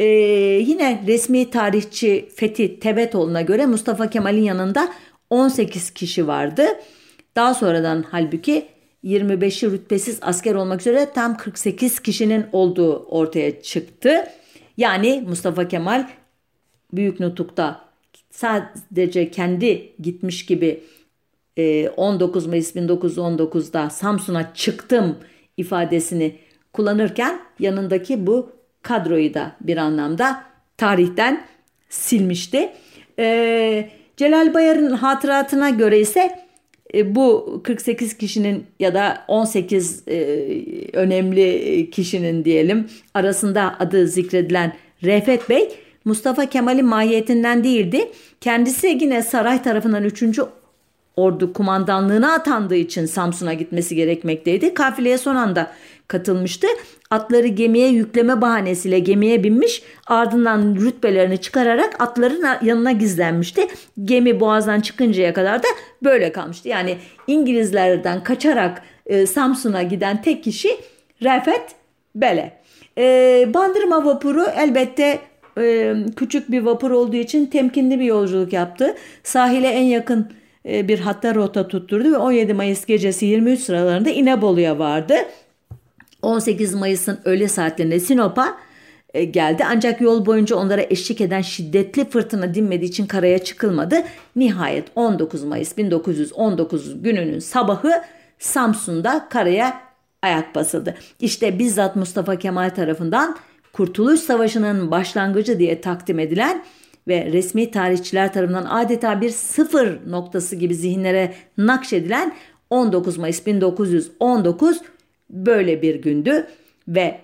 Ee, 0.03 0.05
yine 0.59 1.03
resmi 1.07 1.49
tarihçi 1.49 2.29
Fethi 2.35 2.79
Tebetoğlu'na 2.79 3.41
göre 3.41 3.65
Mustafa 3.65 4.09
Kemal'in 4.09 4.43
yanında 4.43 4.93
18 5.29 5.91
kişi 5.91 6.27
vardı. 6.27 6.65
Daha 7.35 7.53
sonradan 7.53 8.05
halbuki 8.11 8.65
25'i 9.03 9.71
rütbesiz 9.71 10.19
asker 10.21 10.55
olmak 10.55 10.81
üzere 10.81 11.09
tam 11.15 11.37
48 11.37 11.99
kişinin 11.99 12.45
olduğu 12.51 13.05
ortaya 13.05 13.61
çıktı. 13.61 14.23
Yani 14.77 15.23
Mustafa 15.27 15.67
Kemal 15.67 16.09
Büyük 16.93 17.19
Nutuk'ta 17.19 17.85
sadece 18.31 19.31
kendi 19.31 19.93
gitmiş 19.99 20.45
gibi 20.45 20.83
19 21.97 22.45
e, 22.45 22.49
Mayıs 22.49 22.75
1919'da 22.75 23.89
Samsun'a 23.89 24.53
çıktım 24.53 25.17
ifadesini 25.57 26.35
kullanırken 26.73 27.39
yanındaki 27.59 28.27
bu 28.27 28.62
kadroyu 28.83 29.33
da 29.33 29.51
bir 29.61 29.77
anlamda 29.77 30.43
tarihten 30.77 31.43
silmişti. 31.89 32.69
Ee, 33.19 33.89
Celal 34.17 34.53
Bayar'ın 34.53 34.91
hatıratına 34.91 35.69
göre 35.69 35.99
ise 35.99 36.39
e, 36.93 37.15
bu 37.15 37.61
48 37.63 38.17
kişinin 38.17 38.65
ya 38.79 38.93
da 38.93 39.25
18 39.27 40.03
e, 40.07 40.15
önemli 40.93 41.89
kişinin 41.91 42.45
diyelim 42.45 42.87
arasında 43.13 43.75
adı 43.79 44.07
zikredilen 44.07 44.73
Refet 45.03 45.49
Bey 45.49 45.69
Mustafa 46.05 46.45
Kemal'in 46.45 46.85
mahiyetinden 46.85 47.63
değildi. 47.63 48.11
Kendisi 48.41 48.87
yine 48.87 49.21
saray 49.21 49.63
tarafından 49.63 50.03
3. 50.03 50.39
ordu 51.17 51.53
kumandanlığına 51.53 52.33
atandığı 52.33 52.75
için 52.75 53.05
Samsun'a 53.05 53.53
gitmesi 53.53 53.95
gerekmekteydi. 53.95 54.73
Kafileye 54.73 55.17
son 55.17 55.35
anda 55.35 55.71
katılmıştı. 56.07 56.67
Atları 57.09 57.47
gemiye 57.47 57.87
yükleme 57.87 58.41
bahanesiyle 58.41 58.99
gemiye 58.99 59.43
binmiş 59.43 59.83
ardından 60.07 60.75
rütbelerini 60.75 61.37
çıkararak 61.37 62.01
atların 62.01 62.45
yanına 62.61 62.91
gizlenmişti. 62.91 63.67
Gemi 64.03 64.39
boğazdan 64.39 64.81
çıkıncaya 64.81 65.33
kadar 65.33 65.63
da 65.63 65.67
böyle 66.03 66.31
kalmıştı. 66.31 66.69
Yani 66.69 66.97
İngilizlerden 67.27 68.23
kaçarak 68.23 68.81
e, 69.05 69.25
Samsun'a 69.25 69.83
giden 69.83 70.21
tek 70.21 70.43
kişi 70.43 70.69
Refet 71.23 71.75
Bele. 72.15 72.53
E, 72.97 73.47
Bandırma 73.53 74.05
vapuru 74.05 74.45
elbette 74.57 75.19
e, 75.57 75.95
küçük 76.15 76.51
bir 76.51 76.61
vapur 76.61 76.91
olduğu 76.91 77.15
için 77.15 77.45
temkinli 77.45 77.99
bir 77.99 78.05
yolculuk 78.05 78.53
yaptı. 78.53 78.95
Sahile 79.23 79.67
en 79.67 79.83
yakın 79.83 80.27
bir 80.65 80.99
hatta 80.99 81.35
rota 81.35 81.67
tutturdu 81.67 82.11
ve 82.11 82.17
17 82.17 82.53
Mayıs 82.53 82.85
gecesi 82.85 83.25
23 83.25 83.59
sıralarında 83.59 84.09
İnebolu'ya 84.09 84.79
vardı. 84.79 85.13
18 86.21 86.73
Mayıs'ın 86.73 87.19
öğle 87.25 87.47
saatlerinde 87.47 87.99
Sinop'a 87.99 88.57
e, 89.13 89.23
geldi. 89.23 89.63
Ancak 89.67 90.01
yol 90.01 90.25
boyunca 90.25 90.55
onlara 90.55 90.81
eşlik 90.81 91.21
eden 91.21 91.41
şiddetli 91.41 92.09
fırtına 92.09 92.53
dinmediği 92.53 92.89
için 92.89 93.05
karaya 93.05 93.39
çıkılmadı. 93.39 93.95
Nihayet 94.35 94.87
19 94.95 95.43
Mayıs 95.43 95.77
1919 95.77 97.03
gününün 97.03 97.39
sabahı 97.39 97.91
Samsun'da 98.39 99.27
karaya 99.29 99.81
ayak 100.21 100.55
basıldı. 100.55 100.95
İşte 101.19 101.59
bizzat 101.59 101.95
Mustafa 101.95 102.35
Kemal 102.35 102.69
tarafından 102.69 103.37
Kurtuluş 103.73 104.19
Savaşı'nın 104.19 104.91
başlangıcı 104.91 105.59
diye 105.59 105.81
takdim 105.81 106.19
edilen 106.19 106.63
ve 107.07 107.25
resmi 107.33 107.71
tarihçiler 107.71 108.33
tarafından 108.33 108.65
adeta 108.65 109.21
bir 109.21 109.29
sıfır 109.29 110.11
noktası 110.11 110.55
gibi 110.55 110.75
zihinlere 110.75 111.33
nakşedilen 111.57 112.33
19 112.69 113.17
Mayıs 113.17 113.45
1919 113.45 114.81
böyle 115.29 115.81
bir 115.81 115.95
gündü 115.95 116.47
ve 116.87 117.19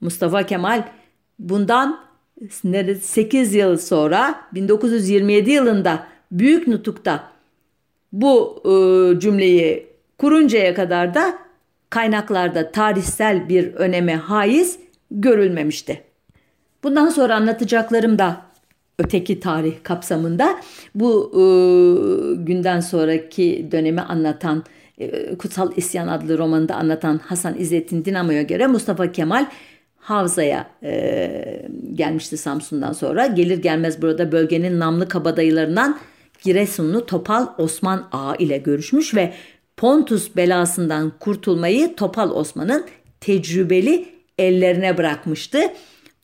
Mustafa 0.00 0.42
Kemal 0.42 0.84
bundan 1.38 2.00
8 3.00 3.54
yıl 3.54 3.76
sonra 3.76 4.40
1927 4.52 5.50
yılında 5.50 6.06
Büyük 6.32 6.68
Nutuk'ta 6.68 7.32
bu 8.12 8.62
e, 8.64 8.70
cümleyi 9.20 9.86
kuruncaya 10.18 10.74
kadar 10.74 11.14
da 11.14 11.38
kaynaklarda 11.90 12.72
tarihsel 12.72 13.48
bir 13.48 13.74
öneme 13.74 14.16
haiz 14.16 14.78
görülmemişti. 15.10 16.02
Bundan 16.84 17.08
sonra 17.08 17.34
anlatacaklarım 17.34 18.18
da 18.18 18.45
öteki 18.98 19.40
tarih 19.40 19.74
kapsamında 19.82 20.60
bu 20.94 21.32
e, 21.34 21.42
günden 22.44 22.80
sonraki 22.80 23.68
dönemi 23.72 24.00
anlatan 24.00 24.64
e, 24.98 25.36
Kutsal 25.36 25.72
İsyan 25.76 26.08
adlı 26.08 26.38
romanında 26.38 26.74
anlatan 26.74 27.18
Hasan 27.18 27.58
İzzettin 27.58 28.04
Dinamo'ya 28.04 28.42
göre 28.42 28.66
Mustafa 28.66 29.12
Kemal 29.12 29.46
Havza'ya 29.96 30.70
e, 30.82 31.66
gelmişti 31.94 32.36
Samsun'dan 32.36 32.92
sonra. 32.92 33.26
Gelir 33.26 33.58
gelmez 33.58 34.02
burada 34.02 34.32
bölgenin 34.32 34.80
namlı 34.80 35.08
kabadayılarından 35.08 35.98
Giresunlu 36.42 37.06
Topal 37.06 37.46
Osman 37.58 38.08
Ağa 38.12 38.36
ile 38.38 38.58
görüşmüş 38.58 39.14
ve 39.14 39.32
Pontus 39.76 40.36
belasından 40.36 41.12
kurtulmayı 41.20 41.96
Topal 41.96 42.30
Osman'ın 42.30 42.86
tecrübeli 43.20 44.08
ellerine 44.38 44.98
bırakmıştı. 44.98 45.58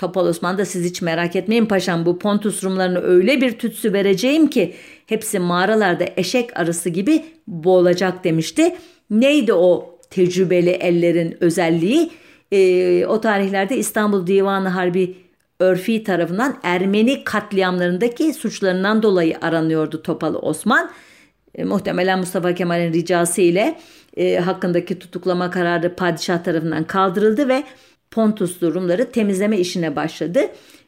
Topal 0.03 0.27
Osman 0.27 0.59
da 0.59 0.65
siz 0.65 0.85
hiç 0.85 1.03
merak 1.03 1.37
etmeyin 1.37 1.67
paşam 1.67 2.07
bu 2.07 2.19
Pontus 2.19 2.65
Rumlarını 2.65 3.03
öyle 3.03 3.41
bir 3.41 3.59
tütsü 3.59 3.93
vereceğim 3.93 4.51
ki 4.51 4.75
hepsi 5.07 5.39
mağaralarda 5.39 6.05
eşek 6.17 6.61
arısı 6.61 6.89
gibi 6.89 7.25
boğulacak 7.47 8.25
demişti. 8.25 8.77
Neydi 9.11 9.53
o 9.53 9.99
tecrübeli 10.11 10.71
ellerin 10.71 11.37
özelliği? 11.41 12.11
Ee, 12.53 13.07
o 13.07 13.21
tarihlerde 13.21 13.77
İstanbul 13.77 14.27
Divanı 14.27 14.69
Harbi 14.69 15.17
Örfi 15.61 16.05
tarafından 16.05 16.59
Ermeni 16.63 17.25
katliamlarındaki 17.25 18.35
suçlarından 18.35 19.03
dolayı 19.03 19.39
aranıyordu 19.43 20.03
Topal 20.03 20.35
Osman. 20.35 20.91
E, 21.55 21.65
muhtemelen 21.65 22.19
Mustafa 22.19 22.55
Kemal'in 22.55 22.93
ricası 22.93 23.41
ile 23.41 23.79
e, 24.17 24.37
hakkındaki 24.37 24.99
tutuklama 24.99 25.51
kararı 25.51 25.97
padişah 25.97 26.45
tarafından 26.45 26.85
kaldırıldı 26.85 27.49
ve 27.49 27.65
Pontuslu 28.13 28.75
Rumları 28.75 29.11
temizleme 29.11 29.59
işine 29.59 29.97
başladı. 29.97 30.41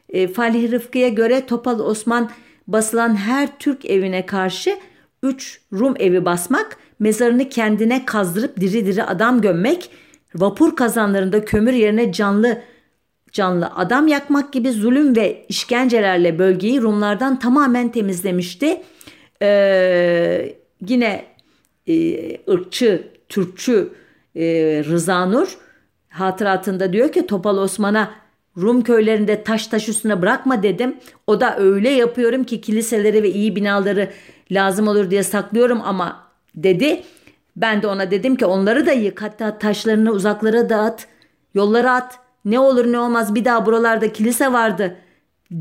E, 0.09 0.27
Falih 0.27 0.71
Rıfkı'ya 0.71 1.09
göre 1.09 1.45
Topal 1.45 1.79
Osman 1.79 2.29
basılan 2.67 3.15
her 3.15 3.59
Türk 3.59 3.85
evine 3.85 4.25
karşı 4.25 4.77
3 5.23 5.61
Rum 5.73 5.93
evi 5.99 6.25
basmak, 6.25 6.77
mezarını 6.99 7.49
kendine 7.49 8.05
kazdırıp 8.05 8.59
diri 8.59 8.85
diri 8.85 9.03
adam 9.03 9.41
gömmek, 9.41 9.89
vapur 10.35 10.75
kazanlarında 10.75 11.45
kömür 11.45 11.73
yerine 11.73 12.11
canlı 12.11 12.61
canlı 13.31 13.67
adam 13.75 14.07
yakmak 14.07 14.53
gibi 14.53 14.71
zulüm 14.71 15.15
ve 15.15 15.45
işkencelerle 15.49 16.39
bölgeyi 16.39 16.81
Rumlardan 16.81 17.39
tamamen 17.39 17.91
temizlemişti. 17.91 18.81
Ee, 19.41 20.55
yine 20.87 21.25
e, 21.87 22.51
ırkçı, 22.51 23.07
Türkçü 23.29 23.89
e, 24.35 24.43
Rıza 24.85 25.25
Nur 25.25 25.57
hatıratında 26.15 26.93
diyor 26.93 27.11
ki 27.11 27.27
Topal 27.27 27.57
Osman'a 27.57 28.11
Rum 28.57 28.83
köylerinde 28.83 29.43
taş 29.43 29.67
taş 29.67 29.89
üstüne 29.89 30.21
bırakma 30.21 30.63
dedim. 30.63 30.97
O 31.27 31.41
da 31.41 31.57
öyle 31.57 31.89
yapıyorum 31.89 32.43
ki 32.43 32.61
kiliseleri 32.61 33.23
ve 33.23 33.31
iyi 33.31 33.55
binaları 33.55 34.09
lazım 34.51 34.87
olur 34.87 35.11
diye 35.11 35.23
saklıyorum 35.23 35.81
ama 35.83 36.21
dedi. 36.55 37.03
Ben 37.55 37.81
de 37.81 37.87
ona 37.87 38.11
dedim 38.11 38.35
ki 38.35 38.45
onları 38.45 38.85
da 38.85 38.91
yık 38.91 39.21
hatta 39.21 39.57
taşlarını 39.57 40.11
uzaklara 40.11 40.69
dağıt, 40.69 41.07
yollara 41.53 41.93
at. 41.93 42.19
Ne 42.45 42.59
olur 42.59 42.91
ne 42.91 42.99
olmaz 42.99 43.35
bir 43.35 43.45
daha 43.45 43.65
buralarda 43.65 44.13
kilise 44.13 44.53
vardı 44.53 44.95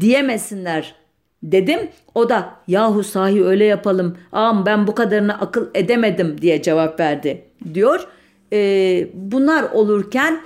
diyemesinler 0.01 0.95
dedim. 1.43 1.81
O 2.15 2.29
da 2.29 2.51
yahu 2.69 3.05
sahi 3.05 3.45
öyle 3.45 3.65
yapalım 3.65 4.19
ağam 4.33 4.67
ben 4.67 4.87
bu 4.87 4.95
kadarını 4.95 5.41
akıl 5.41 5.67
edemedim 5.75 6.41
diye 6.41 6.63
cevap 6.63 7.01
verdi 7.01 7.45
diyor. 7.75 8.09
Ee, 8.53 9.09
bunlar 9.15 9.63
olurken 9.63 10.41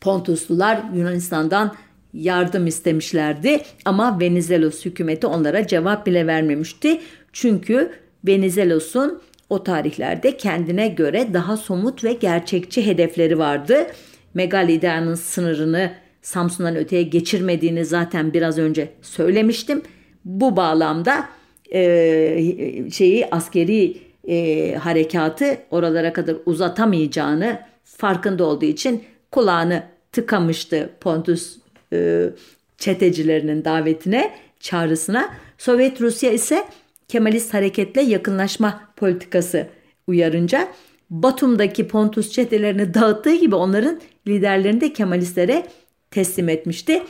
Pontuslular 0.00 0.82
Yunanistan'dan 0.94 1.74
yardım 2.14 2.66
istemişlerdi 2.66 3.62
ama 3.84 4.20
Venizelos 4.20 4.84
hükümeti 4.84 5.26
onlara 5.26 5.66
cevap 5.66 6.06
bile 6.06 6.26
vermemişti. 6.26 7.00
Çünkü 7.32 7.92
Venizelos'un 8.26 9.22
o 9.48 9.62
tarihlerde 9.64 10.36
kendine 10.36 10.88
göre 10.88 11.28
daha 11.34 11.56
somut 11.56 12.04
ve 12.04 12.12
gerçekçi 12.12 12.86
hedefleri 12.86 13.38
vardı. 13.38 13.86
Megalidea'nın 14.34 15.14
sınırını 15.14 15.92
Samsun'dan 16.22 16.76
öteye 16.76 17.02
geçirmediğini 17.02 17.84
zaten 17.84 18.32
biraz 18.32 18.58
önce 18.58 18.88
söylemiştim. 19.02 19.82
Bu 20.24 20.56
bağlamda 20.56 21.28
e, 21.74 22.90
şeyi 22.92 23.26
askeri 23.30 23.96
e, 24.28 24.74
harekatı 24.74 25.58
oralara 25.70 26.12
kadar 26.12 26.36
uzatamayacağını 26.46 27.60
farkında 27.84 28.44
olduğu 28.44 28.64
için 28.64 29.04
kulağını 29.30 29.82
tıkamıştı 30.12 30.90
Pontus 31.00 31.56
e, 31.92 32.30
çetecilerinin 32.78 33.64
davetine, 33.64 34.34
çağrısına. 34.60 35.34
Sovyet 35.58 36.00
Rusya 36.00 36.30
ise 36.30 36.64
Kemalist 37.08 37.54
hareketle 37.54 38.02
yakınlaşma 38.02 38.80
politikası 38.96 39.66
uyarınca 40.06 40.68
Batum'daki 41.10 41.88
Pontus 41.88 42.30
çetelerini 42.30 42.94
dağıttığı 42.94 43.34
gibi 43.34 43.54
onların 43.54 44.00
liderlerini 44.26 44.80
de 44.80 44.92
Kemalistlere 44.92 45.66
teslim 46.10 46.48
etmişti. 46.48 47.02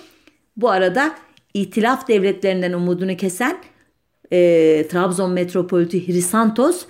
Bu 0.57 0.71
arada 0.71 1.15
İtilaf 1.55 2.09
devletlerinden 2.09 2.73
umudunu 2.73 3.17
kesen 3.17 3.59
e, 4.33 4.39
Trabzon 4.91 5.33
metropolitü 5.33 6.07
Hrisantos 6.07 6.87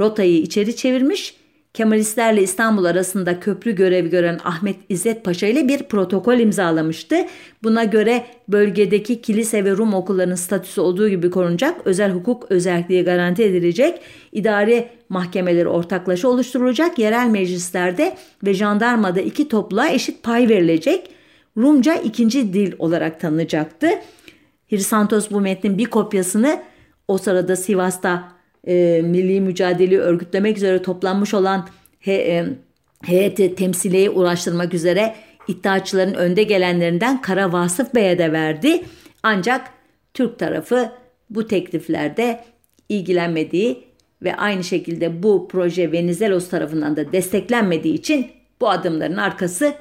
rotayı 0.00 0.38
içeri 0.38 0.76
çevirmiş 0.76 1.34
Kemalistlerle 1.74 2.42
İstanbul 2.42 2.84
arasında 2.84 3.40
köprü 3.40 3.72
görevi 3.72 4.10
gören 4.10 4.40
Ahmet 4.44 4.76
İzzet 4.88 5.24
Paşa 5.24 5.46
ile 5.46 5.68
bir 5.68 5.82
protokol 5.82 6.38
imzalamıştı. 6.38 7.16
Buna 7.62 7.84
göre 7.84 8.26
bölgedeki 8.48 9.22
kilise 9.22 9.64
ve 9.64 9.70
Rum 9.70 9.94
okullarının 9.94 10.34
statüsü 10.34 10.80
olduğu 10.80 11.08
gibi 11.08 11.30
korunacak, 11.30 11.80
özel 11.84 12.12
hukuk 12.12 12.50
özelliği 12.50 13.04
garanti 13.04 13.42
edilecek, 13.42 14.00
idari 14.32 14.88
mahkemeleri 15.08 15.68
ortaklaşa 15.68 16.28
oluşturulacak, 16.28 16.98
yerel 16.98 17.26
meclislerde 17.26 18.16
ve 18.44 18.54
jandarmada 18.54 19.20
iki 19.20 19.48
topluluğa 19.48 19.88
eşit 19.88 20.22
pay 20.22 20.48
verilecek, 20.48 21.10
Rumca 21.56 21.94
ikinci 21.94 22.52
dil 22.52 22.72
olarak 22.78 23.20
tanınacaktı. 23.20 23.88
Hirsantos 24.72 25.30
bu 25.30 25.40
metnin 25.40 25.78
bir 25.78 25.84
kopyasını 25.84 26.62
o 27.08 27.18
sırada 27.18 27.56
Sivas'ta 27.56 28.33
e, 28.66 29.02
milli 29.04 29.40
mücadeleyi 29.40 30.00
örgütlemek 30.00 30.56
üzere 30.56 30.82
toplanmış 30.82 31.34
olan 31.34 31.68
he, 32.00 32.14
e, 32.14 32.46
heyeti 33.02 33.54
temsiliye 33.54 34.10
uğraştırmak 34.10 34.74
üzere 34.74 35.14
iddiaçıların 35.48 36.14
önde 36.14 36.42
gelenlerinden 36.42 37.22
Kara 37.22 37.52
Vasıf 37.52 37.94
Bey'e 37.94 38.18
de 38.18 38.32
verdi. 38.32 38.84
Ancak 39.22 39.70
Türk 40.14 40.38
tarafı 40.38 40.90
bu 41.30 41.46
tekliflerde 41.46 42.44
ilgilenmediği 42.88 43.84
ve 44.22 44.36
aynı 44.36 44.64
şekilde 44.64 45.22
bu 45.22 45.48
proje 45.48 45.92
Venizelos 45.92 46.48
tarafından 46.48 46.96
da 46.96 47.12
desteklenmediği 47.12 47.94
için 47.94 48.26
bu 48.60 48.70
adımların 48.70 49.16
arkası 49.16 49.74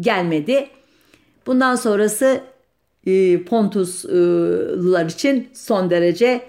gelmedi. 0.00 0.66
Bundan 1.46 1.74
sonrası 1.74 2.40
e, 3.06 3.42
Pontuslular 3.44 5.06
için 5.06 5.48
son 5.52 5.90
derece 5.90 6.40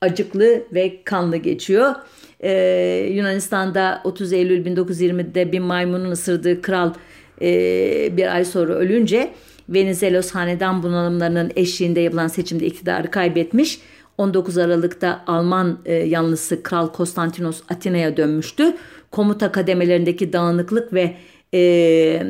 acıklı 0.00 0.62
ve 0.74 1.04
kanlı 1.04 1.36
geçiyor. 1.36 1.94
Ee, 2.42 3.08
Yunanistan'da 3.12 4.00
30 4.04 4.32
Eylül 4.32 4.66
1920'de 4.66 5.52
bir 5.52 5.60
maymunun 5.60 6.10
ısırdığı 6.10 6.62
kral 6.62 6.94
e, 7.42 8.16
bir 8.16 8.34
ay 8.34 8.44
sonra 8.44 8.72
ölünce 8.74 9.32
Venizelos 9.68 10.30
hanedan 10.30 10.82
bunalımlarının 10.82 11.52
eşliğinde 11.56 12.00
yapılan 12.00 12.28
seçimde 12.28 12.66
iktidarı 12.66 13.10
kaybetmiş. 13.10 13.80
19 14.18 14.58
Aralık'ta 14.58 15.24
Alman 15.26 15.78
e, 15.84 15.94
yanlısı 15.94 16.62
Kral 16.62 16.88
Konstantinos 16.88 17.62
Atina'ya 17.68 18.16
dönmüştü. 18.16 18.76
Komuta 19.10 19.52
kademelerindeki 19.52 20.32
dağınıklık 20.32 20.92
ve 20.92 21.14
e, 21.54 22.22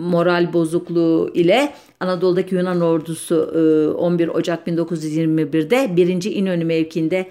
moral 0.00 0.52
bozukluğu 0.52 1.30
ile 1.34 1.72
Anadolu'daki 2.00 2.54
Yunan 2.54 2.80
ordusu 2.80 3.52
e, 3.54 3.96
11 3.96 4.28
Ocak 4.28 4.68
1921'de 4.68 5.96
1. 5.96 6.24
İnönü 6.24 6.64
mevkiinde 6.64 7.26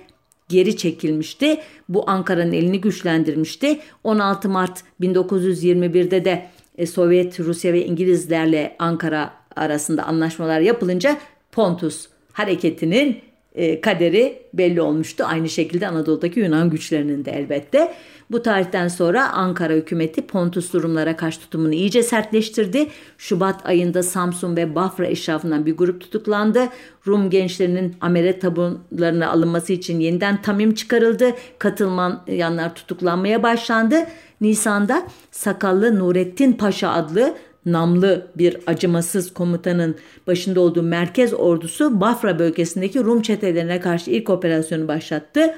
geri 0.50 0.78
çekilmişti. 0.78 1.58
Bu 1.90 2.10
Ankara'nın 2.10 2.52
elini 2.52 2.82
güçlendirmişti. 2.82 3.80
16 4.04 4.50
Mart 4.50 4.84
1921'de 5.02 6.26
de 6.26 6.46
e, 6.78 6.86
Sovyet, 6.86 7.40
Rusya 7.40 7.74
ve 7.74 7.86
İngilizlerle 7.86 8.76
Ankara 8.80 9.34
arasında 9.56 10.04
anlaşmalar 10.04 10.60
yapılınca 10.60 11.18
Pontus 11.52 12.08
hareketinin 12.34 13.22
e, 13.56 13.82
kaderi 13.82 14.40
belli 14.54 14.82
olmuştu. 14.82 15.24
Aynı 15.28 15.50
şekilde 15.50 15.88
Anadolu'daki 15.88 16.40
Yunan 16.40 16.70
güçlerinin 16.70 17.26
de 17.26 17.32
elbette. 17.32 17.94
Bu 18.32 18.42
tarihten 18.42 18.88
sonra 18.88 19.30
Ankara 19.34 19.74
hükümeti 19.74 20.28
Pontus 20.28 20.74
durumlara 20.74 21.16
karşı 21.16 21.40
tutumunu 21.40 21.74
iyice 21.74 22.04
sertleştirdi. 22.04 22.88
Şubat 23.18 23.66
ayında 23.66 24.04
Samsun 24.04 24.56
ve 24.56 24.76
Bafra 24.76 25.06
eşrafından 25.06 25.66
bir 25.66 25.78
grup 25.78 26.02
tutuklandı. 26.02 26.68
Rum 27.08 27.30
gençlerinin 27.30 27.96
amere 28.02 28.40
tabunlarına 28.40 29.30
alınması 29.30 29.74
için 29.74 30.00
yeniden 30.00 30.42
tamim 30.42 30.74
çıkarıldı. 30.74 31.32
Katılmayanlar 31.60 32.76
tutuklanmaya 32.76 33.44
başlandı. 33.44 33.96
Nisan'da 34.42 35.08
sakallı 35.32 36.00
Nurettin 36.00 36.54
Paşa 36.54 36.92
adlı 36.92 37.36
namlı 37.66 38.28
bir 38.38 38.58
acımasız 38.68 39.34
komutanın 39.34 39.96
başında 40.28 40.60
olduğu 40.60 40.84
merkez 40.84 41.34
ordusu 41.34 42.02
Bafra 42.02 42.40
bölgesindeki 42.40 43.00
Rum 43.00 43.22
çetelerine 43.22 43.80
karşı 43.80 44.12
ilk 44.12 44.30
operasyonu 44.30 44.88
başlattı. 44.88 45.56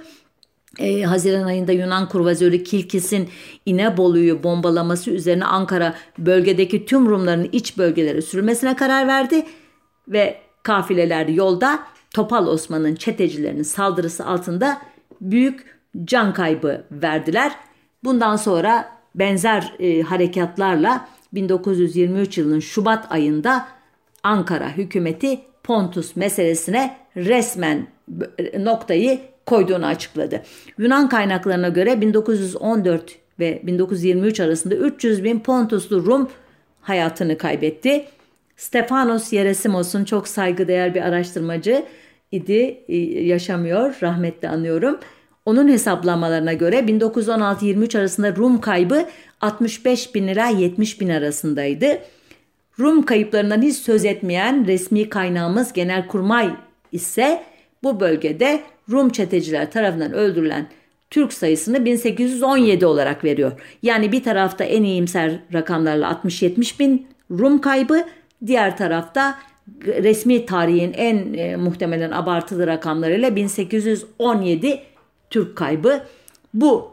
Ee, 0.79 1.01
Haziran 1.01 1.43
ayında 1.43 1.71
Yunan 1.71 2.09
kurvazörü 2.09 2.63
Kilkis'in 2.63 3.29
İnebolu'yu 3.65 4.43
bombalaması 4.43 5.11
üzerine 5.11 5.45
Ankara 5.45 5.93
bölgedeki 6.17 6.85
tüm 6.85 7.09
Rumların 7.09 7.49
iç 7.51 7.77
bölgelere 7.77 8.21
sürülmesine 8.21 8.75
karar 8.75 9.07
verdi 9.07 9.45
ve 10.07 10.37
kafileler 10.63 11.27
yolda 11.27 11.79
Topal 12.13 12.47
Osman'ın 12.47 12.95
çetecilerinin 12.95 13.63
saldırısı 13.63 14.25
altında 14.25 14.81
büyük 15.21 15.77
can 16.05 16.33
kaybı 16.33 16.83
verdiler. 16.91 17.51
Bundan 18.03 18.35
sonra 18.35 18.89
benzer 19.15 19.73
e, 19.79 20.01
harekatlarla 20.01 21.07
1923 21.33 22.37
yılının 22.37 22.59
Şubat 22.59 23.11
ayında 23.11 23.67
Ankara 24.23 24.69
hükümeti 24.69 25.39
Pontus 25.63 26.15
meselesine 26.15 26.97
resmen 27.15 27.87
noktayı 28.59 29.19
koyduğunu 29.47 29.85
açıkladı. 29.85 30.41
Yunan 30.77 31.09
kaynaklarına 31.09 31.69
göre 31.69 32.01
1914 32.01 33.15
ve 33.39 33.61
1923 33.63 34.39
arasında 34.39 34.75
300 34.75 35.23
bin 35.23 35.39
Pontuslu 35.39 36.05
Rum 36.05 36.29
hayatını 36.81 37.37
kaybetti. 37.37 38.05
Stefanos 38.57 39.33
Yeresimos'un 39.33 40.05
çok 40.05 40.27
saygıdeğer 40.27 40.95
bir 40.95 41.01
araştırmacı 41.01 41.85
idi, 42.31 42.77
e, 42.87 42.97
yaşamıyor, 43.21 43.97
rahmetli 44.01 44.49
anıyorum. 44.49 44.99
Onun 45.45 45.67
hesaplamalarına 45.67 46.53
göre 46.53 46.79
1916-23 46.79 47.99
arasında 47.99 48.35
Rum 48.35 48.61
kaybı 48.61 49.05
65 49.41 50.15
bin 50.15 50.27
ila 50.27 50.47
70 50.47 51.01
bin 51.01 51.09
arasındaydı. 51.09 51.99
Rum 52.79 53.05
kayıplarından 53.05 53.61
hiç 53.61 53.75
söz 53.75 54.05
etmeyen 54.05 54.67
resmi 54.67 55.09
kaynağımız 55.09 55.73
Genelkurmay 55.73 56.49
ise 56.91 57.43
bu 57.83 57.99
bölgede 57.99 58.61
Rum 58.91 59.09
çeteciler 59.09 59.71
tarafından 59.71 60.13
öldürülen 60.13 60.67
Türk 61.09 61.33
sayısını 61.33 61.85
1817 61.85 62.85
olarak 62.85 63.23
veriyor. 63.23 63.51
Yani 63.83 64.11
bir 64.11 64.23
tarafta 64.23 64.63
en 64.63 64.83
iyimser 64.83 65.39
rakamlarla 65.53 66.19
60-70 66.25 66.79
bin 66.79 67.07
Rum 67.31 67.61
kaybı, 67.61 68.05
diğer 68.45 68.77
tarafta 68.77 69.39
resmi 69.85 70.45
tarihin 70.45 70.93
en 70.93 71.33
e, 71.33 71.55
muhtemelen 71.55 72.11
abartılı 72.11 72.67
rakamlarıyla 72.67 73.35
1817 73.35 74.79
Türk 75.29 75.55
kaybı. 75.55 76.01
Bu 76.53 76.91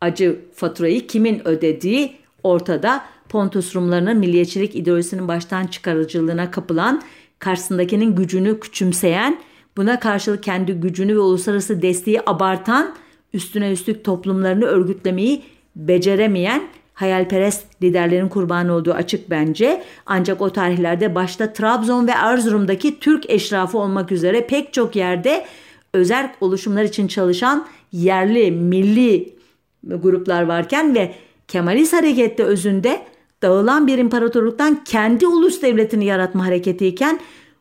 acı 0.00 0.38
faturayı 0.54 1.06
kimin 1.06 1.48
ödediği 1.48 2.12
ortada. 2.42 3.04
Pontus 3.28 3.76
Rumlarının 3.76 4.16
milliyetçilik 4.16 4.76
ideolojisinin 4.76 5.28
baştan 5.28 5.66
çıkarıcılığına 5.66 6.50
kapılan, 6.50 7.02
karşısındakinin 7.38 8.16
gücünü 8.16 8.60
küçümseyen, 8.60 9.40
buna 9.76 10.00
karşılık 10.00 10.42
kendi 10.42 10.72
gücünü 10.72 11.14
ve 11.14 11.18
uluslararası 11.18 11.82
desteği 11.82 12.20
abartan, 12.26 12.94
üstüne 13.32 13.72
üstlük 13.72 14.04
toplumlarını 14.04 14.64
örgütlemeyi 14.64 15.42
beceremeyen 15.76 16.62
hayalperest 16.94 17.82
liderlerin 17.82 18.28
kurbanı 18.28 18.72
olduğu 18.72 18.92
açık 18.92 19.30
bence. 19.30 19.82
Ancak 20.06 20.40
o 20.40 20.50
tarihlerde 20.50 21.14
başta 21.14 21.52
Trabzon 21.52 22.06
ve 22.06 22.10
Erzurum'daki 22.10 23.00
Türk 23.00 23.30
eşrafı 23.30 23.78
olmak 23.78 24.12
üzere 24.12 24.46
pek 24.46 24.72
çok 24.72 24.96
yerde 24.96 25.44
özel 25.92 26.32
oluşumlar 26.40 26.84
için 26.84 27.06
çalışan 27.06 27.66
yerli, 27.92 28.50
milli 28.50 29.36
gruplar 29.84 30.42
varken 30.42 30.94
ve 30.94 31.14
Kemalist 31.48 31.92
harekette 31.92 32.44
özünde 32.44 33.02
dağılan 33.42 33.86
bir 33.86 33.98
imparatorluktan 33.98 34.84
kendi 34.84 35.26
ulus 35.26 35.62
devletini 35.62 36.04
yaratma 36.04 36.46
hareketiyken 36.46 37.20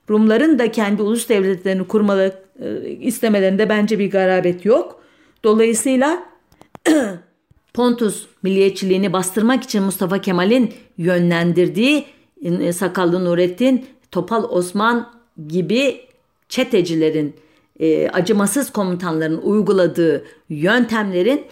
Rumların 0.10 0.60
da 0.60 0.72
kendi 0.72 1.02
ulus 1.02 1.30
devletlerini 1.30 1.88
kurmalı 1.88 2.34
e, 2.60 2.90
istemelerinde 2.90 3.70
bence 3.70 4.00
bir 4.00 4.12
garabet 4.12 4.66
yok. 4.66 5.02
Dolayısıyla 5.44 6.24
Pontus 7.74 8.28
milliyetçiliğini 8.44 9.14
bastırmak 9.14 9.64
için 9.64 9.84
Mustafa 9.84 10.22
Kemal'in 10.22 10.74
yönlendirdiği 10.98 12.06
e, 12.42 12.74
Sakallı 12.74 13.26
Nurettin, 13.26 13.86
Topal 14.12 14.44
Osman 14.44 15.12
gibi 15.48 16.02
çetecilerin, 16.50 17.36
e, 17.80 18.10
acımasız 18.10 18.72
komutanların 18.72 19.38
uyguladığı 19.38 20.26
yöntemlerin 20.50 21.46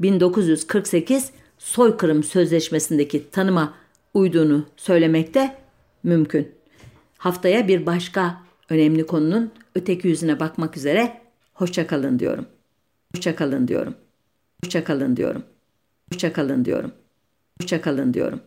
1948 0.00 1.30
soykırım 1.58 2.22
sözleşmesindeki 2.24 3.30
tanıma 3.30 3.74
uyduğunu 4.14 4.66
söylemekte 4.76 5.56
mümkün. 6.02 6.55
Haftaya 7.18 7.68
bir 7.68 7.86
başka 7.86 8.42
önemli 8.68 9.06
konunun 9.06 9.52
öteki 9.74 10.08
yüzüne 10.08 10.40
bakmak 10.40 10.76
üzere 10.76 11.20
hoşçakalın 11.54 12.18
diyorum. 12.18 12.46
Hoşçakalın 13.14 13.68
diyorum. 13.68 13.94
Hoşçakalın 14.64 15.16
diyorum. 15.16 15.42
Hoşçakalın 16.12 16.64
diyorum. 16.64 16.92
Hoşçakalın 17.60 18.14
diyorum. 18.14 18.40